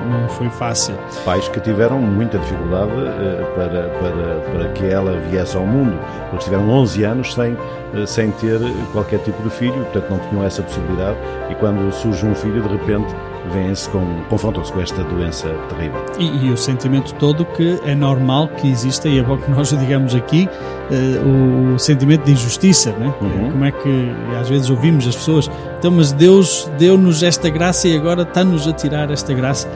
[0.09, 0.95] não, foi fácil.
[1.23, 5.97] Pais que tiveram muita dificuldade uh, para, para, para que ela viesse ao mundo,
[6.31, 8.59] porque estiveram 11 anos sem, uh, sem ter
[8.91, 11.17] qualquer tipo de filho, portanto não tinham essa possibilidade,
[11.51, 13.15] e quando surge um filho, de repente
[13.51, 16.05] vêm-se com, confrontam-se com esta doença terrível.
[16.17, 19.71] E, e, o sentimento todo que é normal que exista, e é bom que nós
[19.71, 20.47] o digamos aqui,
[20.89, 23.13] uh, o sentimento de injustiça, né?
[23.21, 23.51] Uhum.
[23.51, 27.95] Como é que às vezes ouvimos as pessoas, então, mas Deus deu-nos esta graça e
[27.95, 29.69] agora está-nos a tirar esta graça.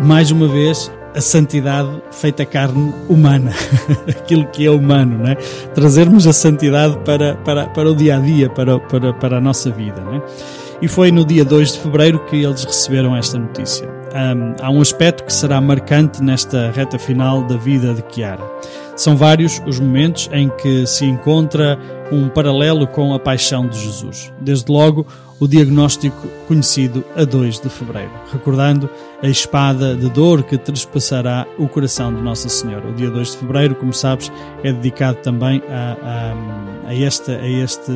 [0.00, 3.52] Mais uma vez, a santidade feita carne humana,
[4.08, 5.36] aquilo que é humano, né?
[5.74, 9.70] trazermos a santidade para, para, para o dia a dia, para, para, para a nossa
[9.70, 10.00] vida.
[10.00, 10.22] Né?
[10.80, 13.88] E foi no dia 2 de fevereiro que eles receberam esta notícia.
[13.88, 18.44] Um, há um aspecto que será marcante nesta reta final da vida de Chiara.
[18.94, 21.78] São vários os momentos em que se encontra
[22.12, 24.32] um paralelo com a paixão de Jesus.
[24.40, 25.04] Desde logo,
[25.40, 28.90] o diagnóstico conhecido a 2 de fevereiro, recordando
[29.22, 32.88] a espada de dor que trespassará o coração de Nossa Senhora.
[32.88, 34.32] O dia 2 de fevereiro, como sabes,
[34.62, 35.96] é dedicado também a,
[36.84, 37.92] a, a esta, a este,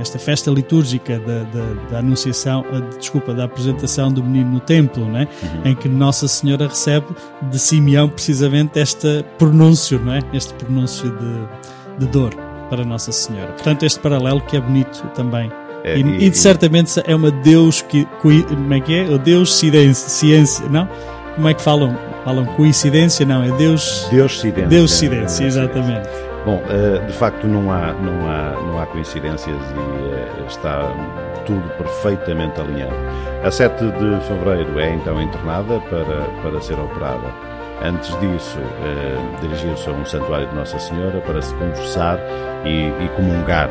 [0.00, 5.04] esta festa litúrgica da, da, da Anunciação, a, desculpa, da apresentação do menino no templo,
[5.04, 5.28] né?
[5.64, 7.06] Em que Nossa Senhora recebe
[7.50, 10.20] de Simeão precisamente este pronúncio, não é?
[10.32, 12.34] este pronúncio de, de dor
[12.68, 13.52] para Nossa Senhora.
[13.52, 15.50] Portanto, este paralelo que é bonito também
[15.86, 19.04] É, e, e, certamente é uma Deus que como é que é?
[19.04, 20.88] O Deus ciência, ciência, não?
[21.36, 21.96] Como é que falam?
[22.24, 23.24] Falam coincidência?
[23.24, 24.68] Não, é Deus Deus cidência.
[24.68, 26.08] Deus cidência, exatamente.
[26.44, 30.92] Bom, eh, de facto não há não há não há coincidências e eh, está
[31.46, 32.96] tudo perfeitamente alinhado.
[33.44, 37.32] A 7 de fevereiro é então internada para para ser operada.
[37.80, 42.18] Antes disso, eh, dirigiu-se a um santuário de Nossa Senhora para se conversar
[42.64, 43.70] e, e comungar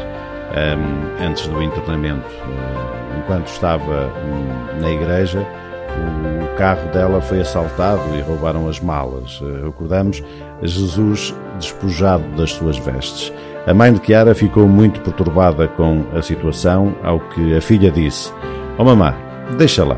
[0.51, 2.27] um, antes do internamento.
[2.27, 5.45] Uh, enquanto estava um, na igreja,
[5.89, 9.39] o carro dela foi assaltado e roubaram as malas.
[9.41, 10.23] Uh, recordamos
[10.61, 13.31] Jesus despojado das suas vestes.
[13.65, 18.31] A mãe de Chiara ficou muito perturbada com a situação, ao que a filha disse:
[18.77, 19.13] oh, mamã,
[19.57, 19.97] deixa lá,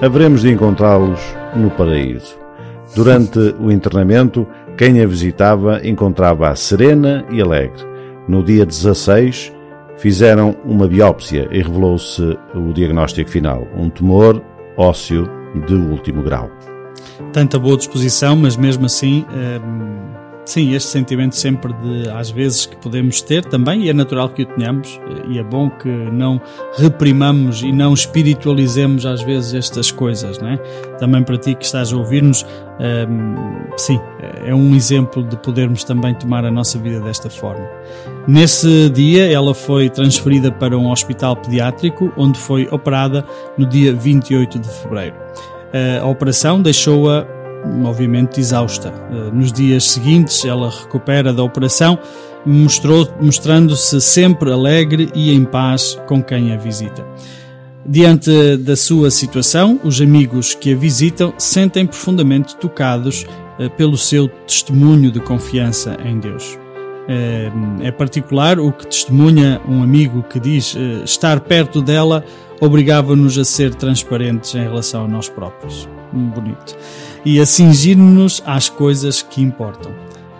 [0.00, 1.20] haveremos de encontrá-los
[1.56, 2.38] no paraíso.
[2.94, 7.84] Durante o internamento, quem a visitava encontrava-a serena e alegre.
[8.26, 9.52] No dia 16,
[10.00, 14.42] fizeram uma biópsia e revelou-se o diagnóstico final: um tumor
[14.76, 15.28] ósseo
[15.66, 16.50] de último grau.
[17.32, 20.09] Tanta boa disposição, mas mesmo assim, hum,
[20.50, 24.42] sim, este sentimento sempre de, às vezes, que podemos ter também, e é natural que
[24.42, 26.40] o tenhamos, e é bom que não
[26.76, 30.56] reprimamos e não espiritualizemos às vezes estas coisas, não é?
[30.98, 32.44] Também para ti que estás a ouvir-nos,
[32.78, 33.36] hum,
[33.76, 34.00] sim,
[34.44, 37.66] é um exemplo de podermos também tomar a nossa vida desta forma.
[38.26, 43.24] Nesse dia, ela foi transferida para um hospital pediátrico, onde foi operada
[43.56, 45.16] no dia 28 de fevereiro.
[46.02, 47.24] A operação deixou-a,
[47.84, 48.92] obviamente, exausta.
[49.32, 51.98] Nos dias seguintes, ela recupera da operação,
[53.20, 57.04] mostrando-se sempre alegre e em paz com quem a visita.
[57.86, 63.26] Diante da sua situação, os amigos que a visitam sentem profundamente tocados
[63.58, 66.58] eh, pelo seu testemunho de confiança em Deus.
[67.08, 67.50] É,
[67.80, 72.22] é particular o que testemunha um amigo que diz eh, estar perto dela
[72.60, 75.88] obrigava-nos a ser transparentes em relação a nós próprios.
[76.14, 76.76] Hum, Bonito.
[77.24, 79.92] E a cingir-nos às coisas que importam.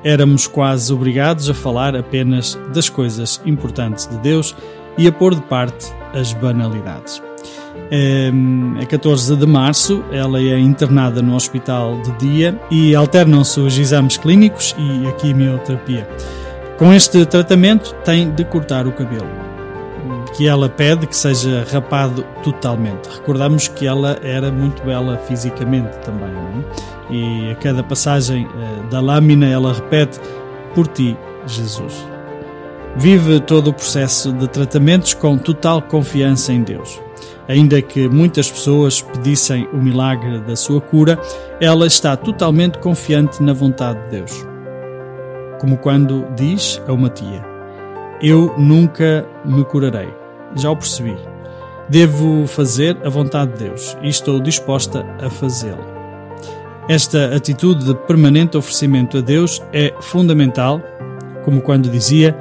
[0.02, 4.56] Éramos quase obrigados a falar apenas das coisas importantes de Deus
[4.96, 7.22] e a pôr de parte as banalidades.
[7.90, 8.30] É
[8.86, 14.74] 14 de março, ela é internada no hospital de dia e alternam-se os exames clínicos
[14.78, 16.08] e a quimioterapia.
[16.78, 19.28] Com este tratamento, tem de cortar o cabelo,
[20.34, 23.08] que ela pede que seja rapado totalmente.
[23.08, 27.12] Recordamos que ela era muito bela fisicamente também, é?
[27.12, 30.20] E a cada passagem eh, da lâmina ela repete:
[30.74, 31.16] Por ti,
[31.46, 32.06] Jesus.
[32.96, 37.00] Vive todo o processo de tratamentos com total confiança em Deus.
[37.48, 41.18] Ainda que muitas pessoas pedissem o milagre da sua cura,
[41.60, 44.46] ela está totalmente confiante na vontade de Deus.
[45.60, 47.44] Como quando diz a uma tia:
[48.20, 50.19] Eu nunca me curarei.
[50.57, 51.16] Já o percebi.
[51.88, 56.01] Devo fazer a vontade de Deus e estou disposta a fazê-la.
[56.88, 60.80] Esta atitude de permanente oferecimento a Deus é fundamental,
[61.44, 62.32] como quando dizia: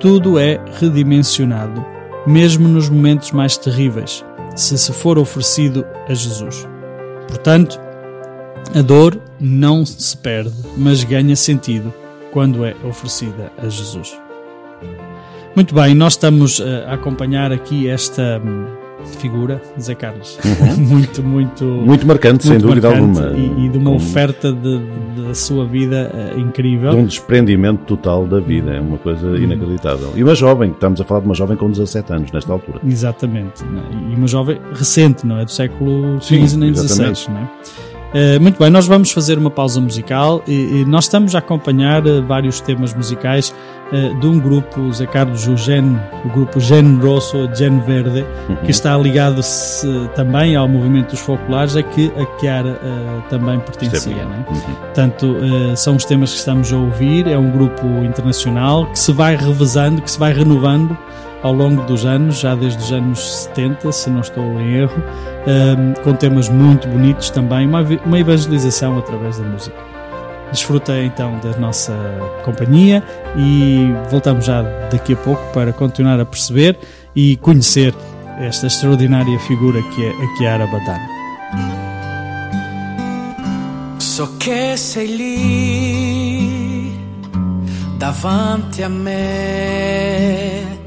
[0.00, 1.84] tudo é redimensionado,
[2.26, 4.24] mesmo nos momentos mais terríveis,
[4.56, 6.66] se se for oferecido a Jesus.
[7.28, 7.80] Portanto,
[8.74, 11.92] a dor não se perde, mas ganha sentido
[12.32, 14.18] quando é oferecida a Jesus.
[15.54, 18.64] Muito bem, nós estamos eh, a acompanhar aqui esta hum,
[19.18, 20.38] figura, Zé Carlos.
[20.78, 21.64] muito, muito.
[21.64, 23.38] Muito marcante, sem muito dúvida marcante alguma.
[23.60, 26.90] E, e de uma oferta de- de- da sua vida eh, incrível.
[26.92, 29.36] de um desprendimento total da vida, é uma coisa Uhum.
[29.36, 30.12] inacreditável.
[30.16, 32.80] E uma jovem, estamos a falar de uma jovem com 17 anos nesta altura.
[32.86, 33.62] Exatamente.
[33.62, 34.12] é?
[34.12, 35.44] E uma jovem recente, não é?
[35.44, 36.74] Do século XV nem.
[36.74, 37.50] XVI, não é?
[38.14, 42.06] Eh, muito bem, nós vamos fazer uma pausa musical e, e nós estamos a acompanhar
[42.06, 43.54] eh, vários temas musicais
[43.90, 48.56] eh, de um grupo, Zé Carlos, o, Gen, o grupo Gen Rosso, Gen Verde, Uhum.
[48.56, 52.78] que está ligado se- também ao movimento dos focolares, a que a Chiara
[53.30, 54.14] também pertencia.
[54.24, 54.28] bom.
[54.28, 54.38] não é?
[54.50, 54.74] Uhum.
[54.82, 55.36] Portanto,
[55.76, 57.26] são os temas que estamos a ouvir.
[57.26, 60.96] É um grupo internacional que se vai revezando, que se vai renovando
[61.42, 65.02] ao longo dos anos, já desde os anos 70, se não estou em erro,
[65.46, 69.76] eh, com temas muito bonitos também, uma, evangelização através da música.
[70.52, 71.96] Desfruta então da nossa
[72.44, 73.02] companhia
[73.36, 76.78] e voltamos já daqui a pouco para continuar a perceber
[77.16, 77.94] e conhecer
[78.38, 81.22] esta extraordinária figura que é a Chiara Badano.
[83.98, 86.92] So che sei lì
[87.96, 90.81] davanti a me.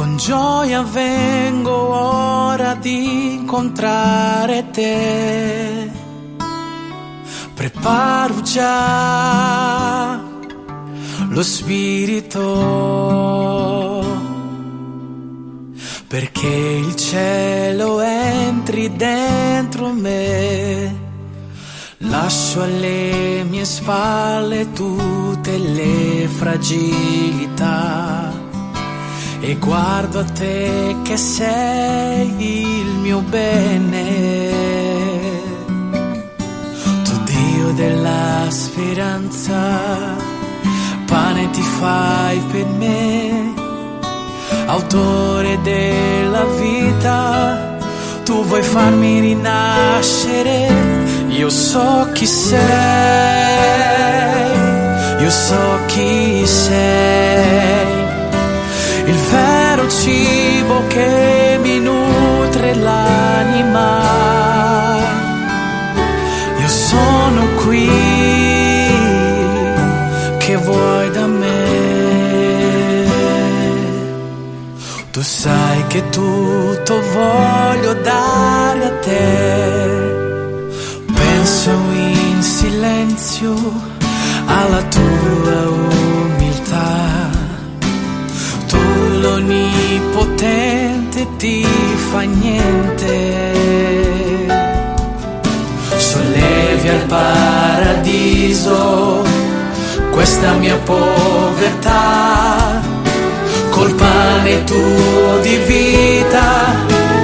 [0.00, 5.90] Con gioia vengo ora di incontrare te.
[7.52, 10.18] Preparo già
[11.28, 12.42] lo spirito
[16.06, 20.98] perché il cielo entri dentro me.
[21.98, 28.29] Lascio alle mie spalle tutte le fragilità
[29.40, 34.48] e guardo a te che sei il mio bene.
[37.04, 40.16] Tu Dio della speranza,
[41.06, 43.54] pane ti fai per me,
[44.66, 47.78] autore della vita,
[48.24, 50.68] tu vuoi farmi rinascere,
[51.28, 52.58] io so chi sei,
[55.18, 57.79] io so chi sei,
[59.10, 63.88] il vero cibo che mi nutre l'anima.
[66.60, 67.88] Io sono qui,
[70.38, 71.58] che vuoi da me?
[75.10, 80.18] Tu sai che tutto voglio dare a te.
[81.12, 83.54] Penso in silenzio
[84.46, 86.39] alla tua umiltà.
[100.60, 102.80] mia povertà,
[103.70, 106.74] col pane tuo di vita,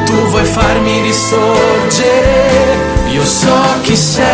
[0.07, 2.77] tu vuoi farmi risorgere,
[3.11, 4.25] io so chi sei,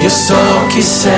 [0.00, 1.10] io so chi sei,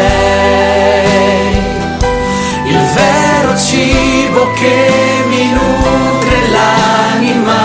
[2.66, 7.62] il vero cibo che mi nutre l'anima,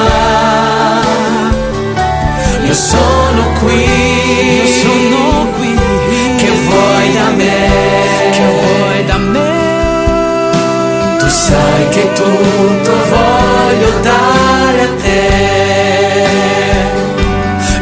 [2.66, 4.39] io sono qui
[11.50, 15.28] sai che tutto voglio dare a te.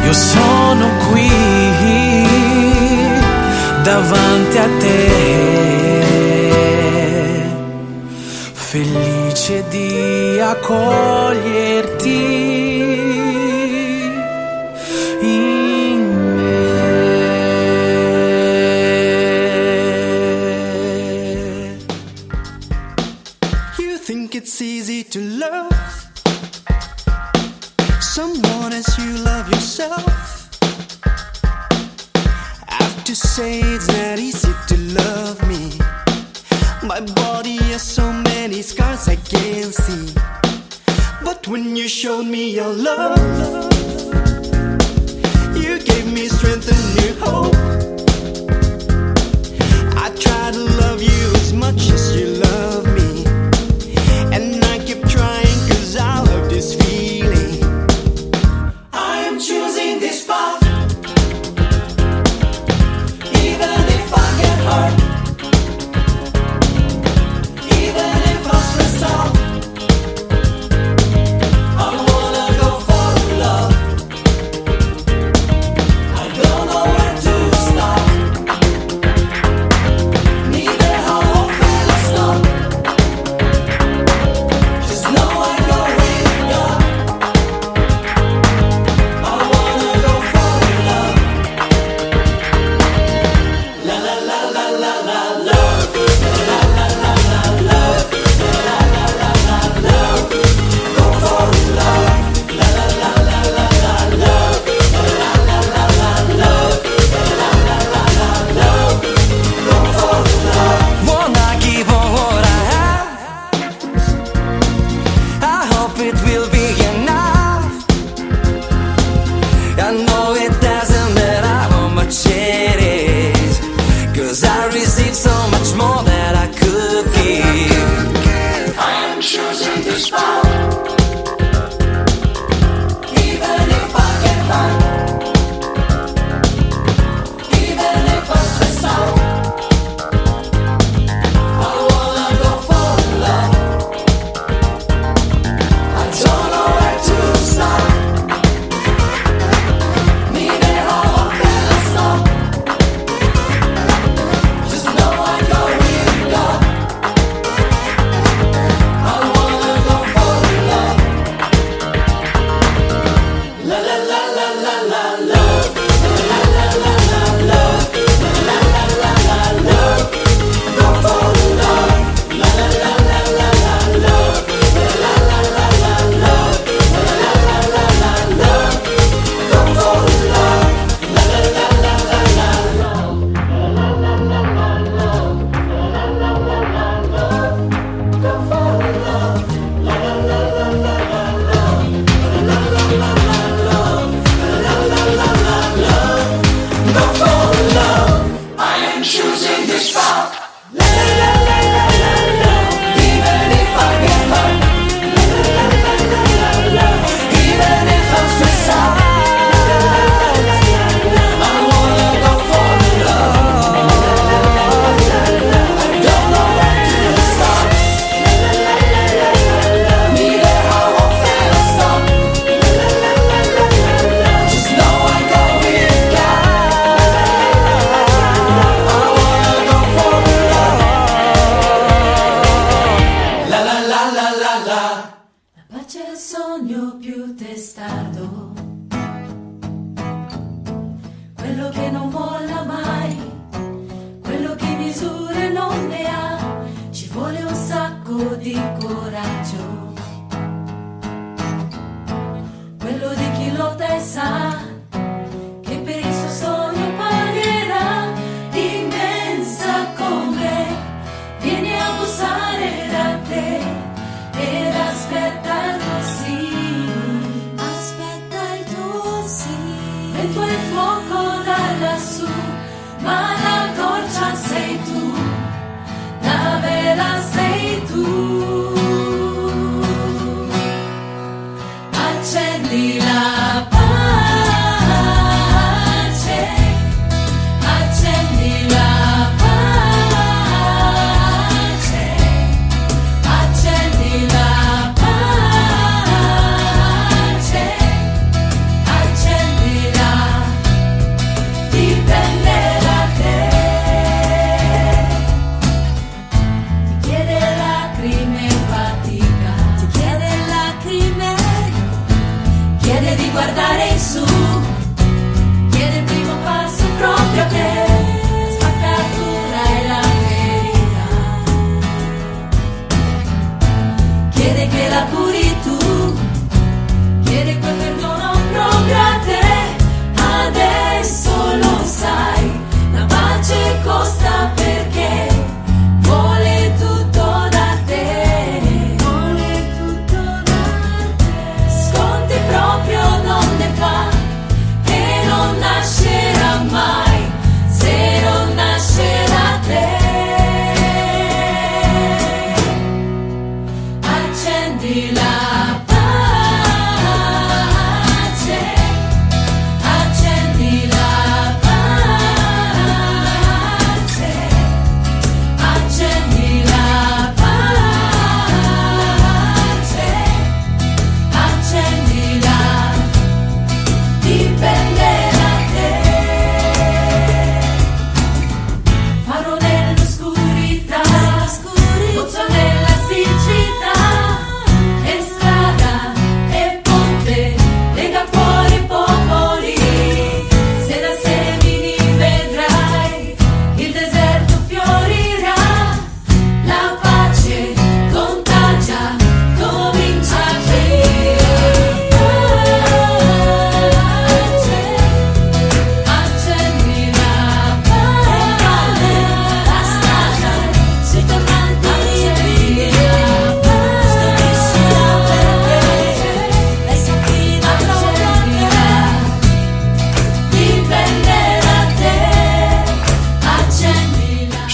[0.04, 1.30] Io sono qui
[3.82, 5.10] davanti a te,
[8.52, 12.57] felice di accoglierti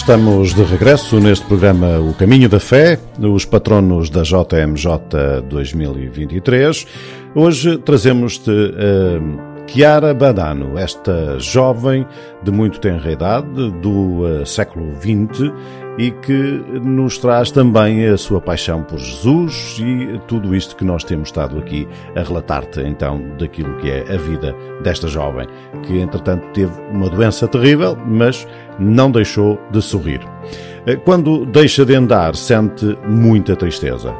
[0.04, 4.86] Estamos de regresso neste programa O Caminho da Fé, os patronos da JMJ
[5.48, 6.86] 2023.
[7.34, 12.06] Hoje trazemos-te uh, Chiara Badano, esta jovem
[12.42, 15.50] de muito tenra idade, do uh, século XX,
[15.98, 21.04] e que nos traz também a sua paixão por Jesus e tudo isto que nós
[21.04, 25.46] temos estado aqui a relatar-te então daquilo que é a vida desta jovem,
[25.84, 28.46] que entretanto teve uma doença terrível, mas
[28.78, 30.20] não deixou de sorrir.
[30.86, 34.12] Eh, Quando deixa de andar, sente muita tristeza.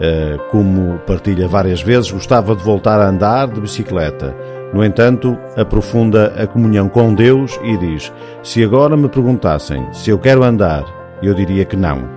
[0.00, 4.34] Eh, Como partilha várias vezes, gostava de voltar a andar de bicicleta.
[4.72, 10.18] No entanto, aprofunda a comunhão com Deus e diz: Se agora me perguntassem se eu
[10.18, 12.08] quero andar, eu diria que não,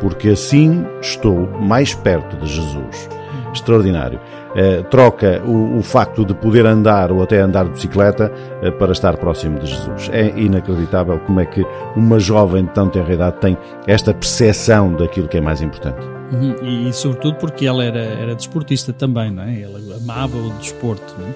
[0.00, 3.08] porque assim estou mais perto de Jesus.
[3.52, 4.18] Extraordinário.
[4.54, 8.30] Eh, troca o, o facto de poder andar ou até andar de bicicleta
[8.62, 10.10] eh, para estar próximo de Jesus.
[10.12, 11.64] É inacreditável como é que
[11.96, 13.56] uma jovem de tão tenra idade tem
[13.86, 16.06] esta percepção daquilo que é mais importante.
[16.32, 19.62] Uhum, E, e sobretudo porque ela era, era desportista também, não é?
[19.62, 21.14] Ela amava o desporto.
[21.18, 21.32] Não é?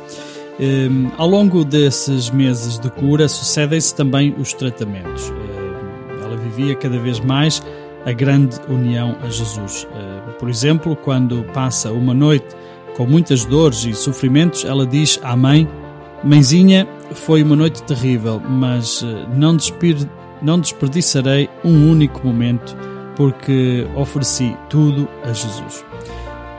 [0.58, 5.30] Hum, ao longo desses meses de cura sucedem-se também os tratamentos.
[6.26, 7.62] Ela vivia cada vez mais
[8.04, 9.86] a grande união a Jesus.
[9.94, 12.54] Hum, por exemplo, quando passa uma noite
[12.96, 15.68] com muitas dores e sofrimentos, ela diz à mãe:
[16.24, 20.08] Mãezinha, foi uma noite terrível, mas eh, não, despir-
[20.42, 22.76] não desperdiçarei um único momento
[23.16, 25.84] porque ofereci tudo a Jesus.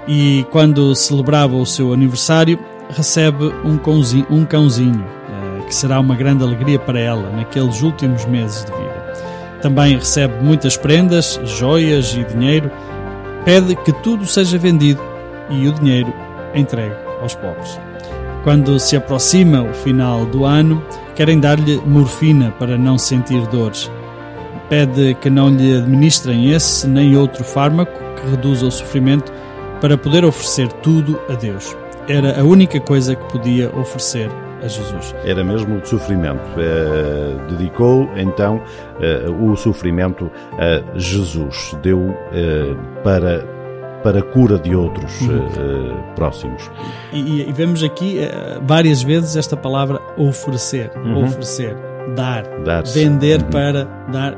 [0.08, 2.58] E quando celebrava o seu aniversário,
[2.90, 8.26] recebe um cãozinho, um cãozinho eh, que será uma grande alegria para ela naqueles últimos
[8.26, 8.87] meses de vida.
[9.68, 12.72] Também recebe muitas prendas, joias e dinheiro.
[13.44, 15.02] Pede que tudo seja vendido
[15.50, 16.14] e o dinheiro
[16.56, 17.78] entregue aos pobres.
[18.46, 20.82] Quando se aproxima o final do ano,
[21.16, 23.92] querem dar-lhe morfina para não sentir dores.
[24.70, 29.34] Pede que não lhe administrem esse nem outro fármaco que reduza o sofrimento
[29.82, 31.76] para poder oferecer tudo a Deus.
[32.08, 34.30] Era a única coisa que podia oferecer
[34.64, 35.16] a Jesus.
[35.24, 36.42] Era mesmo o sofrimento.
[36.58, 38.62] Eh, dedicou então
[39.02, 41.76] eh, o sofrimento a Jesus.
[41.82, 43.46] Deu eh, para,
[44.04, 46.70] para a cura de outros eh, próximos.
[47.14, 50.92] E, e- vemos aqui eh, várias vezes esta palavra oferecer,
[51.26, 51.76] oferecer,
[52.16, 52.98] dar, Dar-se.
[52.98, 53.50] vender Uhum.
[53.50, 54.38] para dar.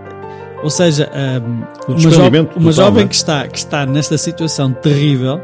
[0.62, 3.08] Ou seja, um, uma, jo uma total, jovem não é?
[3.08, 5.40] que está, que está nesta situação terrível,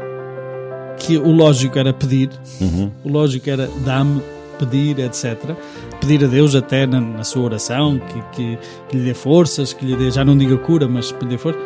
[0.98, 2.28] que o lógico era pedir,
[2.60, 2.90] Uhum.
[3.02, 4.20] o lógico era dá-me,
[4.58, 5.54] pedir, etc.
[6.00, 8.58] Pedir a Deus até na, na sua oração que, que,
[8.88, 11.38] que lhe dê forças, que lhe dê, já não diga cura, mas que lhe dê
[11.38, 11.58] força.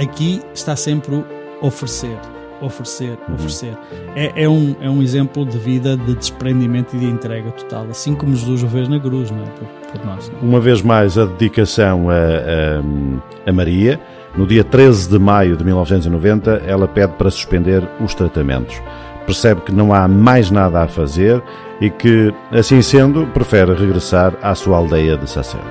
[0.00, 1.24] Aqui está sempre o
[1.60, 2.16] oferecer,
[2.60, 3.34] oferecer, Uhum.
[3.34, 3.76] oferecer.
[4.14, 8.14] É, é, um, é um exemplo de vida de desprendimento e de entrega total, assim
[8.14, 9.46] como Jesus o fez na cruz, não é?
[9.46, 9.66] Por,
[9.98, 10.30] por nós.
[10.30, 10.44] é?
[10.44, 14.00] Uma vez mais a dedicação a, a, a Maria.
[14.36, 18.80] No dia 13 de maio de 1990, ela pede para suspender os tratamentos.
[19.28, 21.42] Percebe que não há mais nada a fazer
[21.82, 25.62] e que, assim sendo, prefere regressar à sua aldeia de Sacelo.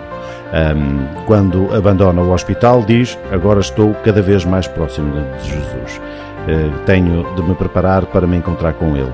[0.53, 5.11] Ahm, quando abandona o hospital, diz: Agora estou cada vez mais próximo
[5.41, 5.99] de Jesus.
[6.47, 9.11] Eh, tenho de me preparar para me encontrar com Ele.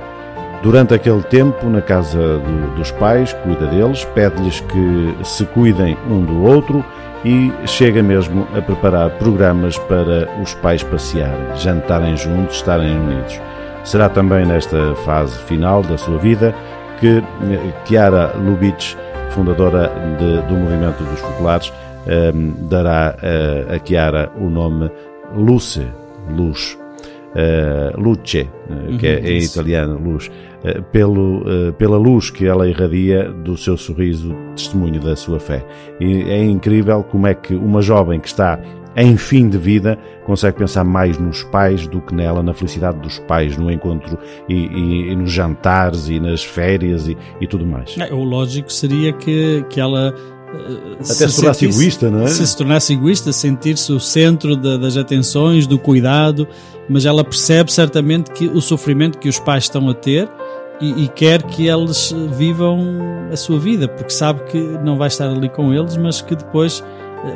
[0.62, 6.20] Durante aquele tempo, na casa do- dos pais, cuida deles, pede-lhes que se cuidem um
[6.22, 6.84] do outro
[7.24, 13.40] e chega mesmo a preparar programas para os pais passearem, jantarem juntos, estarem unidos.
[13.84, 16.56] Será também nesta fase final da sua vida
[17.00, 17.24] que eh,
[17.86, 18.96] Chiara Lubitsch,
[19.32, 21.74] fundadora de- do movimento dos populares,
[22.08, 22.32] eh,
[22.70, 24.90] dará eh, a Chiara o nome
[25.36, 25.86] Luce,
[26.30, 26.78] luz,
[27.36, 28.40] eh, Luce,
[28.70, 29.54] eh, que é em isso.
[29.60, 30.32] italiano, luz,
[30.64, 35.66] eh, pelo, eh, pela luz que ela irradia do seu sorriso, testemunho da sua fé.
[36.00, 38.60] E é incrível como é que uma jovem que está
[38.96, 43.20] em fim de vida consegue pensar mais nos pais do que nela, na felicidade dos
[43.20, 44.18] pais, no encontro
[44.48, 47.96] e, e- e nos jantares e nas férias e, e tudo mais.
[47.98, 50.14] É, O lógico seria que, que ela
[50.54, 52.28] eh, Até se tornasse egoísta, não é?
[52.28, 56.48] Se se tornasse egoísta, sentir-se o centro da- das atenções, do cuidado,
[56.88, 60.30] mas ela percebe certamente que o sofrimento que os pais estão a ter
[60.82, 63.00] e, e quer que eles vivam
[63.32, 66.84] a sua vida, porque sabe que não vai estar ali com eles, mas que depois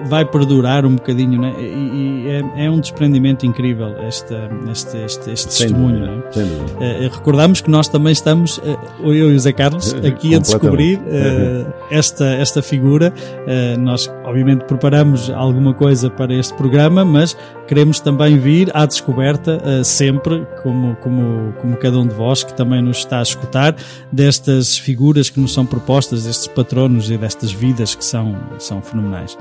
[0.05, 1.53] vai perdurar um bocadinho, né?
[1.59, 2.27] e,
[2.57, 5.99] é, é um desprendimento incrível esta, este, este, este Sem testemunho.
[5.99, 6.31] dúvida, é?
[6.31, 6.83] sem dúvida.
[6.83, 10.99] Eh, recordamos que nós também estamos, eh, eu e o Zé Carlos, aqui a descobrir
[11.07, 13.13] eh, esta, esta figura.
[13.47, 17.37] Eh, nós, obviamente, preparamos alguma coisa para este programa, mas
[17.67, 22.53] queremos também vir à descoberta, eh, sempre, como, como, como cada um de vós que
[22.53, 23.75] também nos está a escutar,
[24.11, 29.37] destas figuras que nos são propostas, destes patronos e destas vidas que são, são fenomenais.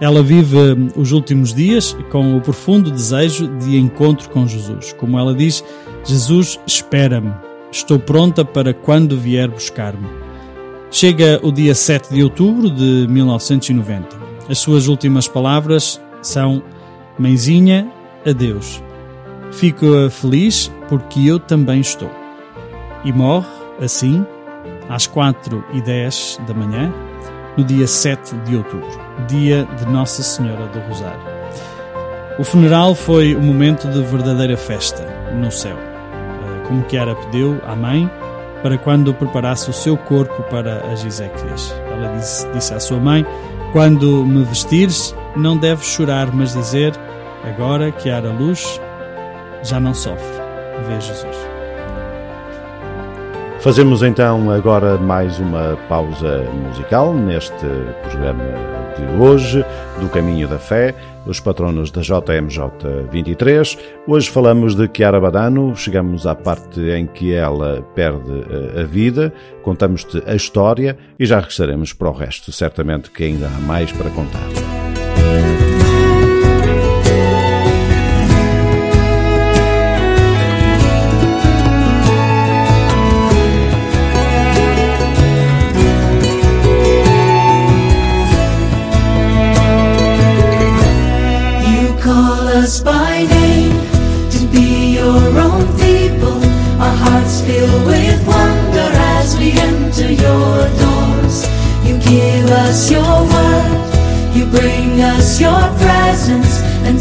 [0.00, 4.92] Ela vive hum, os últimos dias com o profundo desejo de encontro com Jesus.
[4.94, 5.64] Como ela diz,
[6.04, 7.32] Jesus espera-me.
[7.70, 10.06] Estou pronta para quando vier buscar-me.
[10.90, 14.08] Chega o dia 7 de outubro de 1990.
[14.48, 16.62] As suas últimas palavras são:
[17.18, 17.90] Mãezinha,
[18.26, 18.82] adeus.
[19.52, 22.10] Fico feliz porque eu também estou.
[23.04, 23.46] E morre,
[23.80, 24.24] assim,
[24.88, 26.92] às 4 e 10 da manhã,
[27.56, 28.88] no dia 7 de outubro,
[29.28, 31.20] dia de Nossa Senhora do Rosário.
[32.38, 35.04] O funeral foi um momento de verdadeira festa
[35.34, 38.10] no céu, eh, como Chiara pediu à mãe
[38.62, 41.74] para quando preparasse o seu corpo para as exéquias.
[41.90, 43.26] Ela disse, disse à sua mãe:
[43.72, 46.94] Quando me vestires, não deves chorar, mas dizer:
[47.44, 48.80] Agora, Chiara Luz,
[49.62, 50.40] já não sofre.
[50.88, 51.51] Vê Jesus.
[53.62, 57.64] Fazemos então agora mais uma pausa musical neste
[58.02, 58.42] programa
[58.98, 59.64] de hoje,
[60.00, 60.92] do Caminho da Fé,
[61.24, 63.78] os patronos da JMJ 23.
[64.04, 69.32] Hoje falamos de Chiara Badano, chegamos à parte em que ela perde eh, a vida,
[69.62, 74.10] contamos-te a história e já regressaremos para o resto, certamente que ainda há mais para
[74.10, 74.42] contar.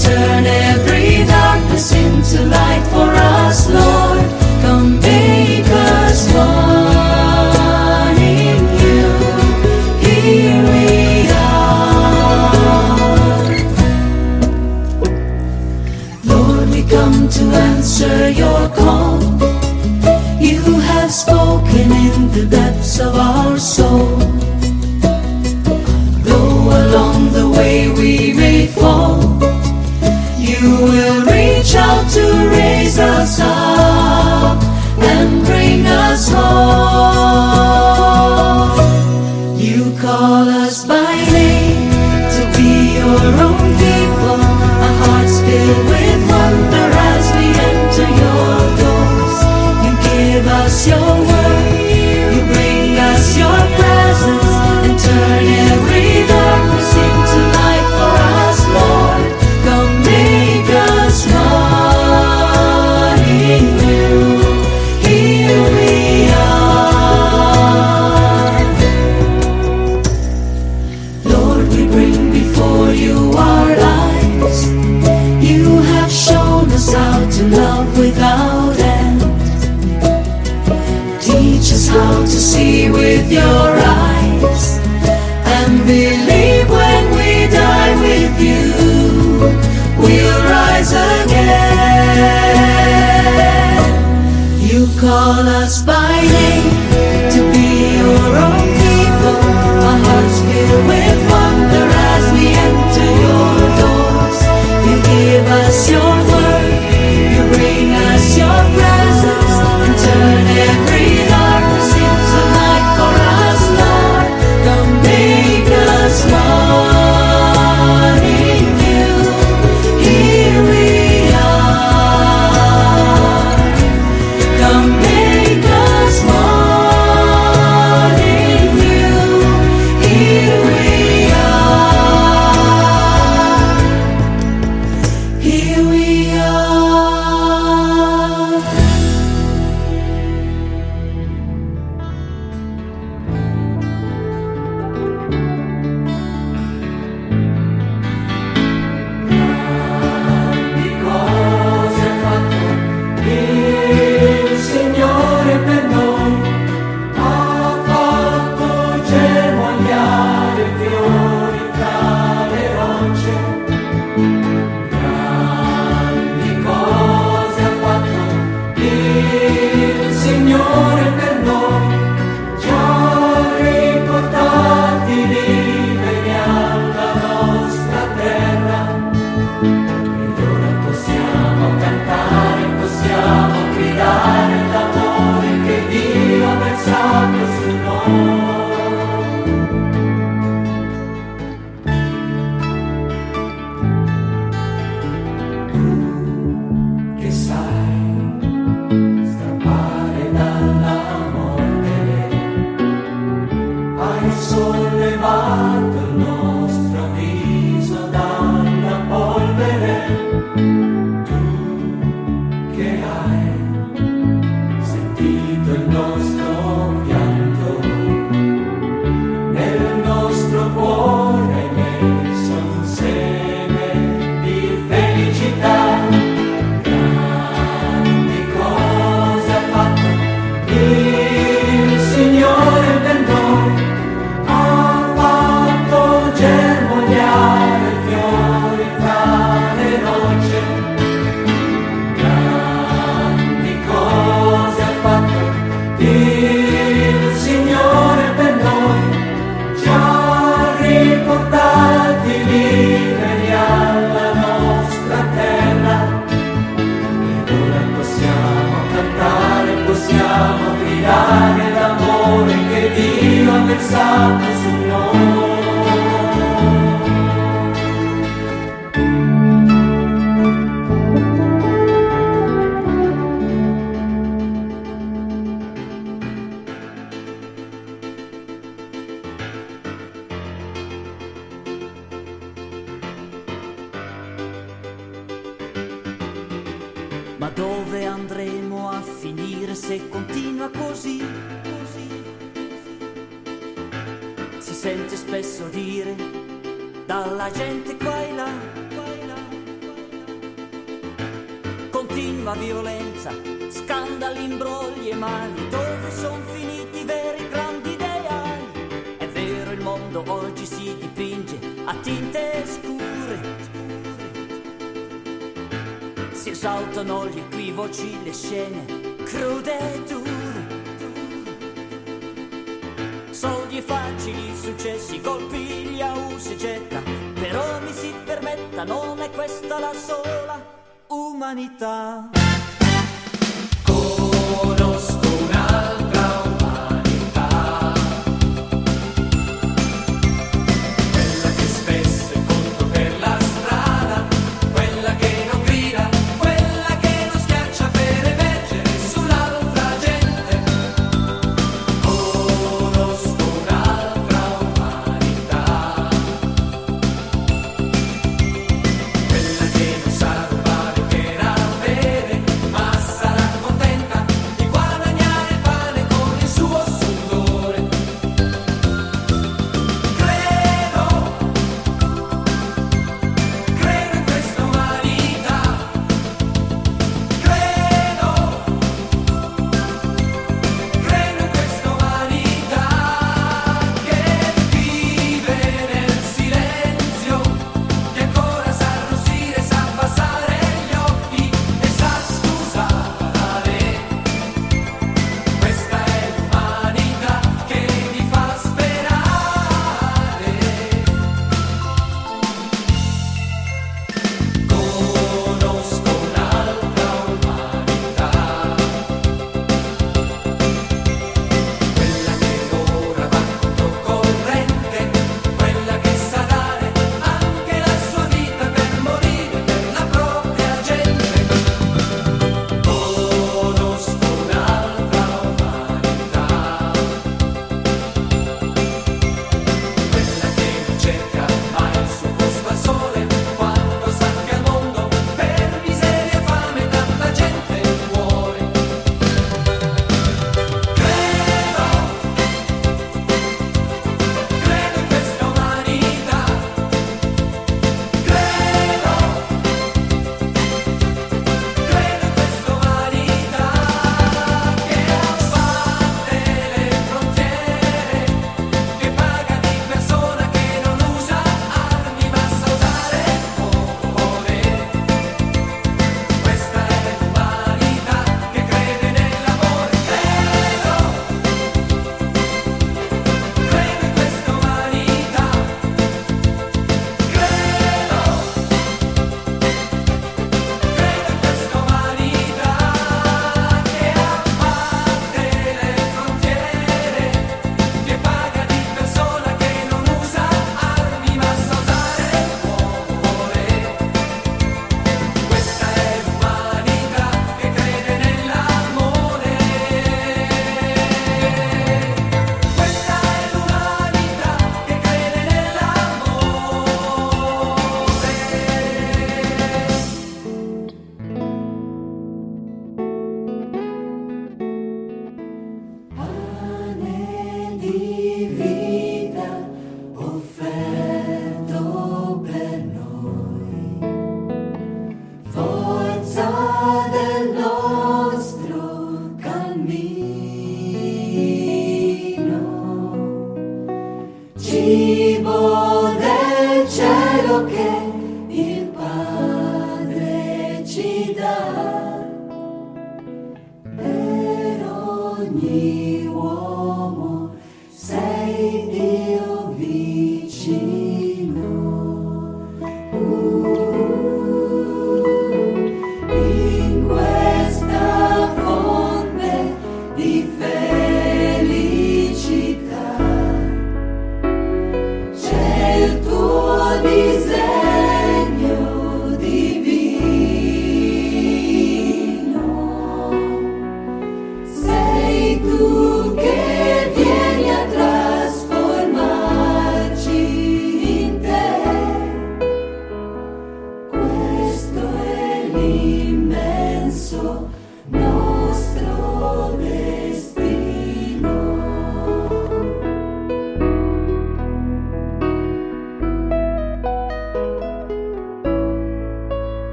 [0.00, 0.69] turn it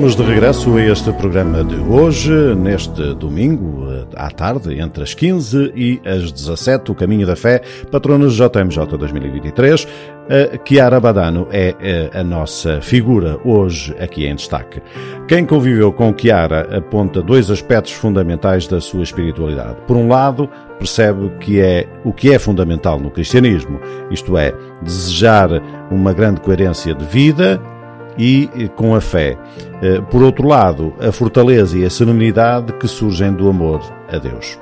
[0.00, 3.86] Estamos de regresso a este programa de hoje, neste domingo,
[4.16, 7.60] à tarde, entre as 15 e as 17, o Caminho da Fé,
[7.90, 9.86] patronos JMJ 2023.
[10.26, 14.80] A Chiara Badano é eh, a nossa figura hoje aqui em destaque.
[15.28, 19.76] Quem conviveu com Chiara aponta dois aspectos fundamentais da sua espiritualidade.
[19.86, 20.48] Por um lado,
[20.78, 23.78] percebe que é o que é fundamental no cristianismo,
[24.10, 25.50] isto é, desejar
[25.90, 27.60] uma grande coerência de vida
[28.20, 29.38] e com a fé.
[29.82, 33.80] Eh, Por outro lado, a fortaleza e a serenidade que surgem do amor
[34.12, 34.58] a Deus.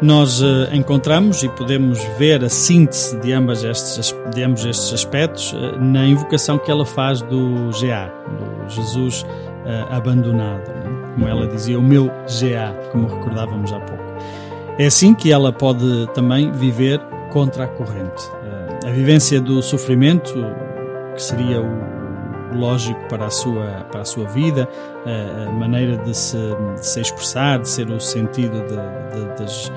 [0.00, 5.54] Nós eh, encontramos e podemos ver a síntese de, ambas estes, de ambos estes aspectos
[5.54, 9.26] eh, na invocação que ela faz do GA, do Jesus
[9.90, 10.68] abandonado.
[10.68, 11.12] né?
[11.14, 14.02] Como ela dizia, o meu GA, como recordávamos há pouco.
[14.78, 16.98] É assim que ela pode também viver
[17.30, 18.22] contra a corrente.
[18.86, 20.32] A vivência do sofrimento,
[21.14, 21.99] que seria o
[22.54, 24.68] lógico para a sua, para a sua vida,
[25.48, 26.36] a maneira de se,
[26.78, 29.72] de se expressar, de ser o sentido de- de- das,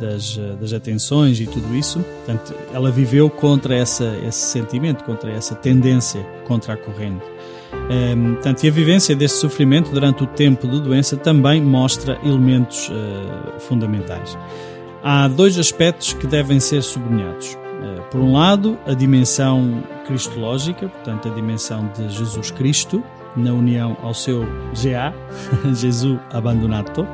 [0.00, 2.00] das, eh, das atenções e tudo isso.
[2.24, 7.24] Portanto, ela viveu contra essa, esse sentimento, contra essa tendência contra a corrente.
[7.90, 12.90] Ehm, portanto, e a vivência deste sofrimento durante o tempo de doença também mostra elementos
[12.90, 14.36] eh, fundamentais.
[15.02, 17.56] Há dois aspectos que devem ser sublinhados.
[17.84, 23.02] Eh, Por um lado, a dimensão cristológica, portanto, a dimensão de Jesus Cristo,
[23.36, 24.46] na união ao seu
[24.82, 25.12] GA,
[25.74, 27.06] Jesus abandonado,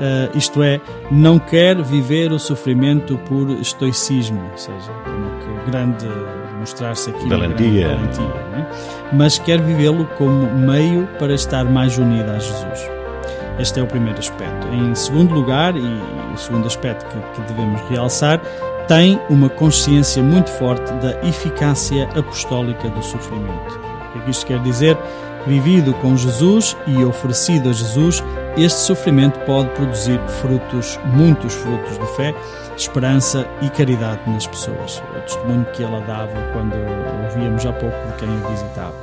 [0.00, 0.80] eh, isto é,
[1.10, 6.06] não quer viver o sofrimento por estoicismo, ou seja, como que grande
[6.58, 7.88] mostrar-se aqui Valentia.
[7.88, 8.66] valentia, não é?
[9.12, 12.90] mas quer vivê-lo como meio para estar mais unida a Jesus.
[13.58, 14.66] Este é o primeiro aspecto.
[14.68, 15.80] Em segundo lugar, e
[16.34, 18.40] o segundo aspecto que, que devemos realçar,
[18.88, 23.80] tem uma consciência muito forte da eficácia apostólica do sofrimento.
[24.14, 24.96] O é que isto quer dizer?
[25.46, 28.22] Vivido com Jesus e oferecido a Jesus,
[28.56, 32.34] este sofrimento pode produzir frutos, muitos frutos de fé,
[32.76, 35.02] esperança e caridade nas pessoas.
[35.16, 36.74] O testemunho que ela dava quando
[37.24, 38.94] ouvíamos há pouco de quem o visitava.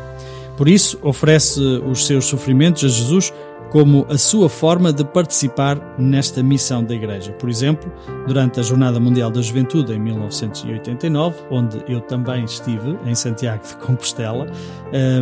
[0.55, 3.33] Por isso, oferece os seus sofrimentos a Jesus
[3.69, 7.31] como a sua forma de participar nesta missão da Igreja.
[7.33, 7.91] Por exemplo,
[8.27, 13.75] durante a Jornada Mundial da Juventude em 1989, onde eu também estive, em Santiago de
[13.77, 14.47] Compostela,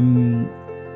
[0.01, 0.45] hum,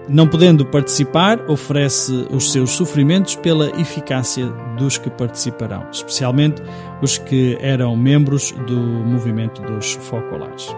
[0.07, 4.47] não podendo participar, oferece os seus sofrimentos pela eficácia
[4.77, 6.61] dos que participarão, especialmente
[7.01, 10.73] os que eram membros do movimento dos focolares.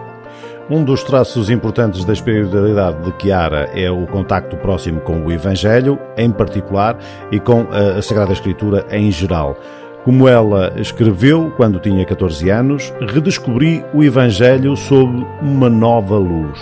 [0.70, 5.98] Um dos traços importantes da espiritualidade de Chiara é o contacto próximo com o Evangelho,
[6.16, 6.96] em particular,
[7.30, 9.58] e com a Sagrada Escritura em geral.
[10.04, 16.58] Como ela escreveu quando tinha 14 anos, redescobri o Evangelho sob uma nova luz.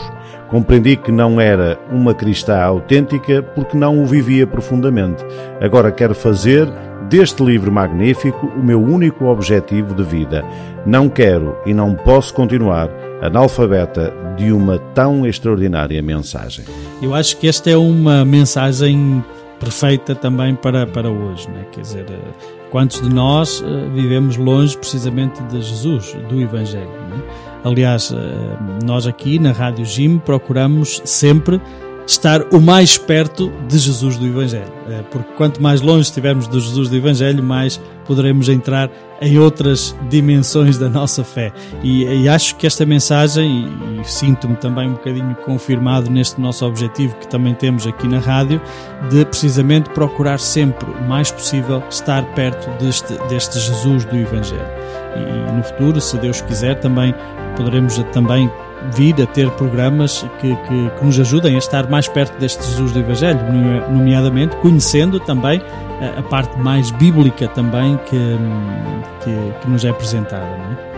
[0.49, 5.24] Compreendi que não era uma cristã autêntica porque não o vivia profundamente.
[5.61, 6.69] Agora quero fazer
[7.09, 10.44] deste livro magnífico o meu único objetivo de vida.
[10.85, 12.89] Não quero e não posso continuar
[13.23, 16.65] analfabeta de uma tão extraordinária mensagem.
[17.01, 19.24] Eu acho que esta é uma mensagem
[19.61, 21.65] perfeita também para, para hoje, né?
[21.70, 22.19] quer dizer, eh,
[22.69, 26.90] quantos de nós eh, vivemos longe precisamente de Jesus, do Evangelho.
[27.09, 27.23] né?
[27.62, 31.61] Aliás, eh, nós aqui na Rádio Jim procuramos sempre
[32.06, 36.60] estar o mais perto de Jesus do Evangelho, Eh, porque quanto mais longe estivermos do
[36.60, 41.52] Jesus do Evangelho, mais poderemos entrar em outras dimensões da nossa fé.
[41.82, 46.66] E, e acho que esta mensagem, e, e sinto-me também um bocadinho confirmado neste nosso
[46.66, 48.60] objetivo que também temos aqui na rádio,
[49.08, 54.66] de precisamente procurar sempre o mais possível estar perto deste, deste Jesus do Evangelho.
[55.16, 57.14] E, e no futuro, se Deus quiser, também
[57.56, 58.50] poderemos também
[58.94, 62.92] vir a ter programas que, que, que nos ajudem a estar mais perto deste Jesus
[62.92, 65.62] do Evangelho, nome- nomeadamente conhecendo também
[66.16, 68.36] a, a parte mais bíblica também que,
[69.24, 70.44] que, que nos é apresentada.
[70.46, 70.91] não é?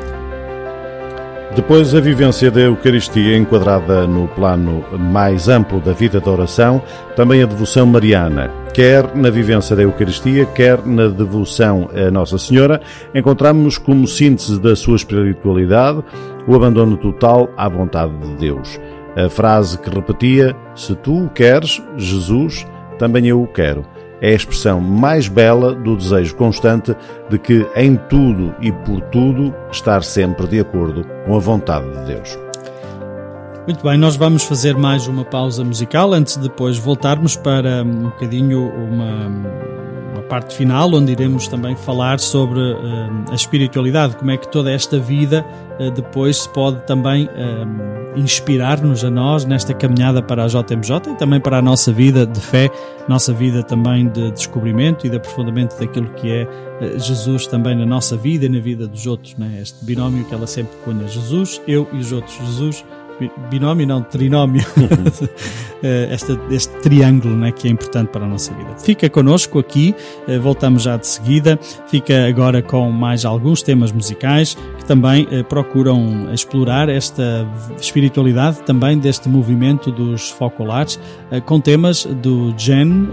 [1.55, 6.82] Depois, a vivência da Eucaristia enquadrada no plano mais amplo da vida da oração,
[7.14, 8.51] também a devoção mariana.
[8.74, 12.81] Quer na vivência da Eucaristia, quer na devoção a Nossa Senhora,
[13.14, 16.02] encontramos como síntese da sua espiritualidade
[16.48, 18.81] o abandono total à vontade de Deus.
[19.16, 22.66] A frase que repetia: Se tu o queres, Jesus,
[22.98, 23.86] também eu o quero.
[24.25, 26.97] É a expressão mais bela do desejo constante
[27.29, 32.07] de que, em tudo e por tudo, estar sempre de acordo com a vontade de
[32.07, 32.39] Deus.
[33.67, 38.05] Muito bem, nós vamos fazer mais uma pausa musical antes de depois voltarmos para um
[38.05, 39.84] bocadinho uma, uma
[40.35, 44.98] parte final, onde iremos também falar sobre hum, a espiritualidade, como é que toda esta
[44.98, 45.47] vida
[45.78, 51.15] eh, depois se pode também hum, inspirar-nos a nós nesta caminhada para a JMJ e
[51.15, 52.69] também para a nossa vida de fé,
[53.09, 56.48] nossa vida também de descobrimento e de aprofundamento daquilo que é
[56.81, 59.36] eh, Jesus também na nossa vida e na vida dos outros.
[59.36, 59.61] Né?
[59.62, 62.36] Este binómio que ela sempre punha: Jesus, eu e os outros.
[62.44, 62.85] Jesus,
[63.51, 64.65] binómio não, trinómio.
[65.85, 68.70] Eh, Esta, este triângulo né, que é importante para a nossa vida.
[68.78, 69.95] Fica connosco aqui,
[70.27, 71.61] eh, voltamos já de seguida.
[71.89, 77.47] Fica agora com mais alguns temas musicais que também eh, procuram explorar esta
[77.78, 80.99] espiritualidade também deste movimento dos focolares,
[81.45, 83.09] com temas do GEN,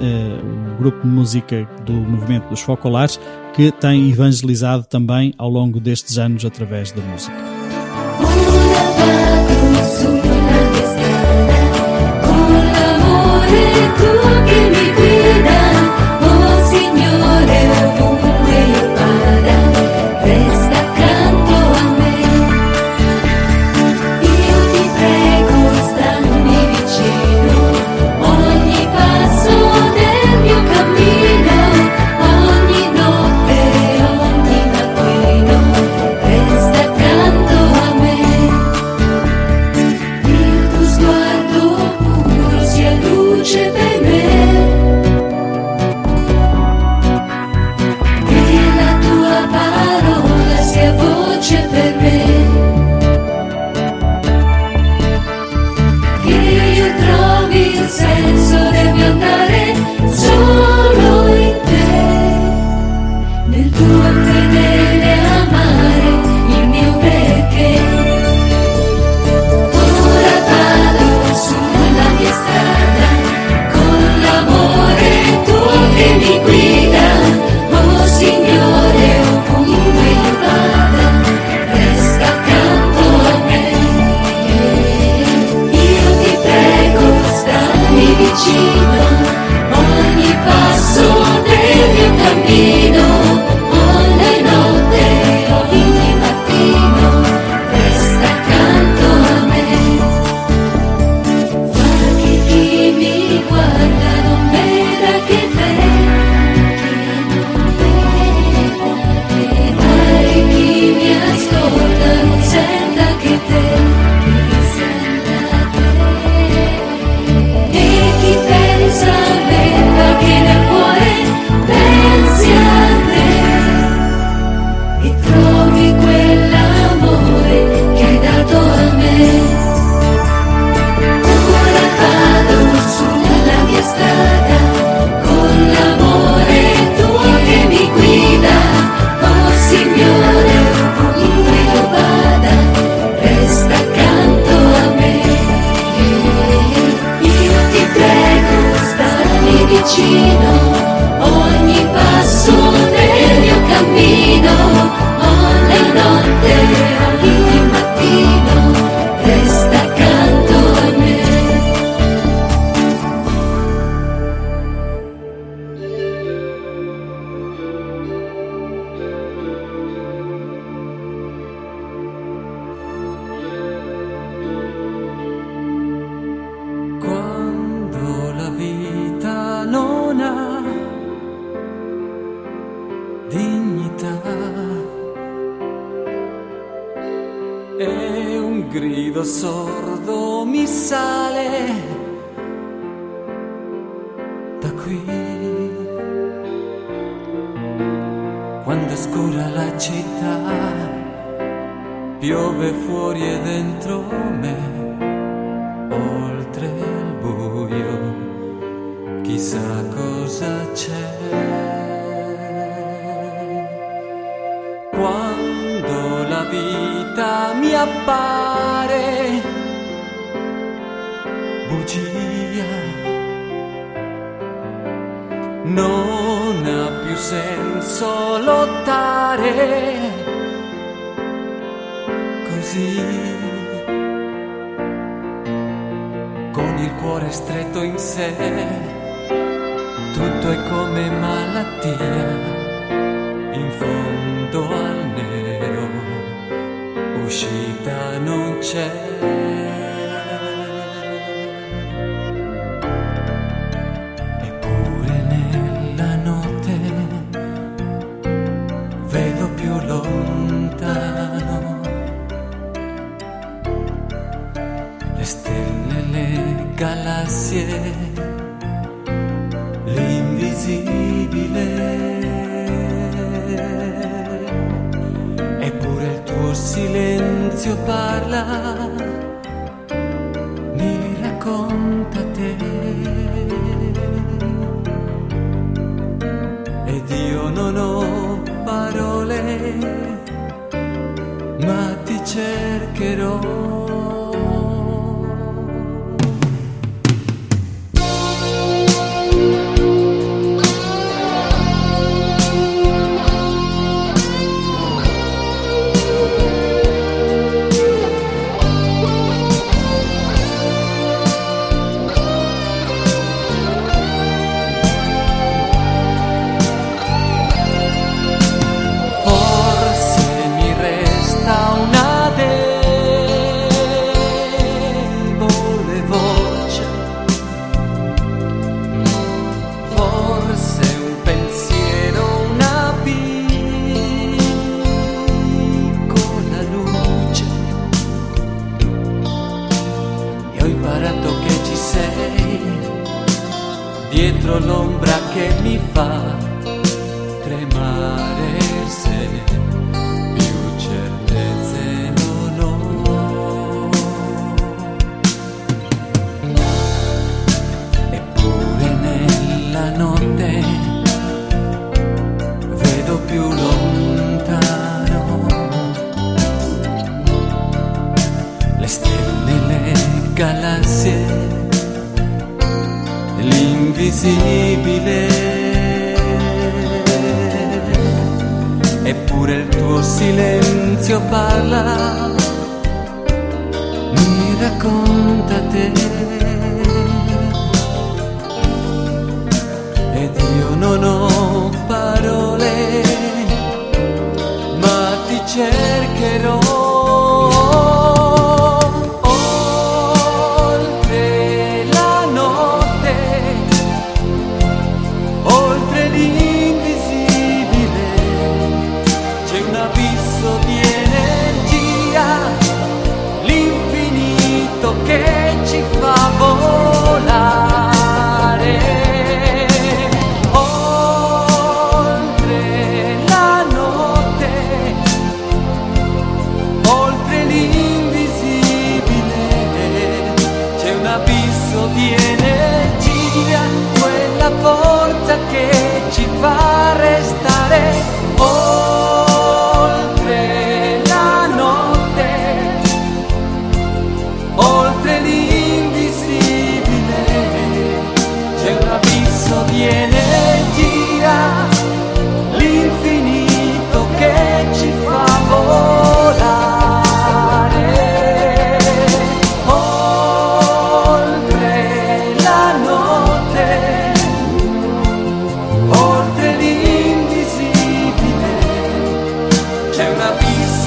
[0.74, 3.20] o grupo de música do movimento dos focolares,
[3.54, 7.61] que tem evangelizado também ao longo destes anos através da música.
[13.52, 13.91] could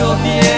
[0.05, 0.54] tobie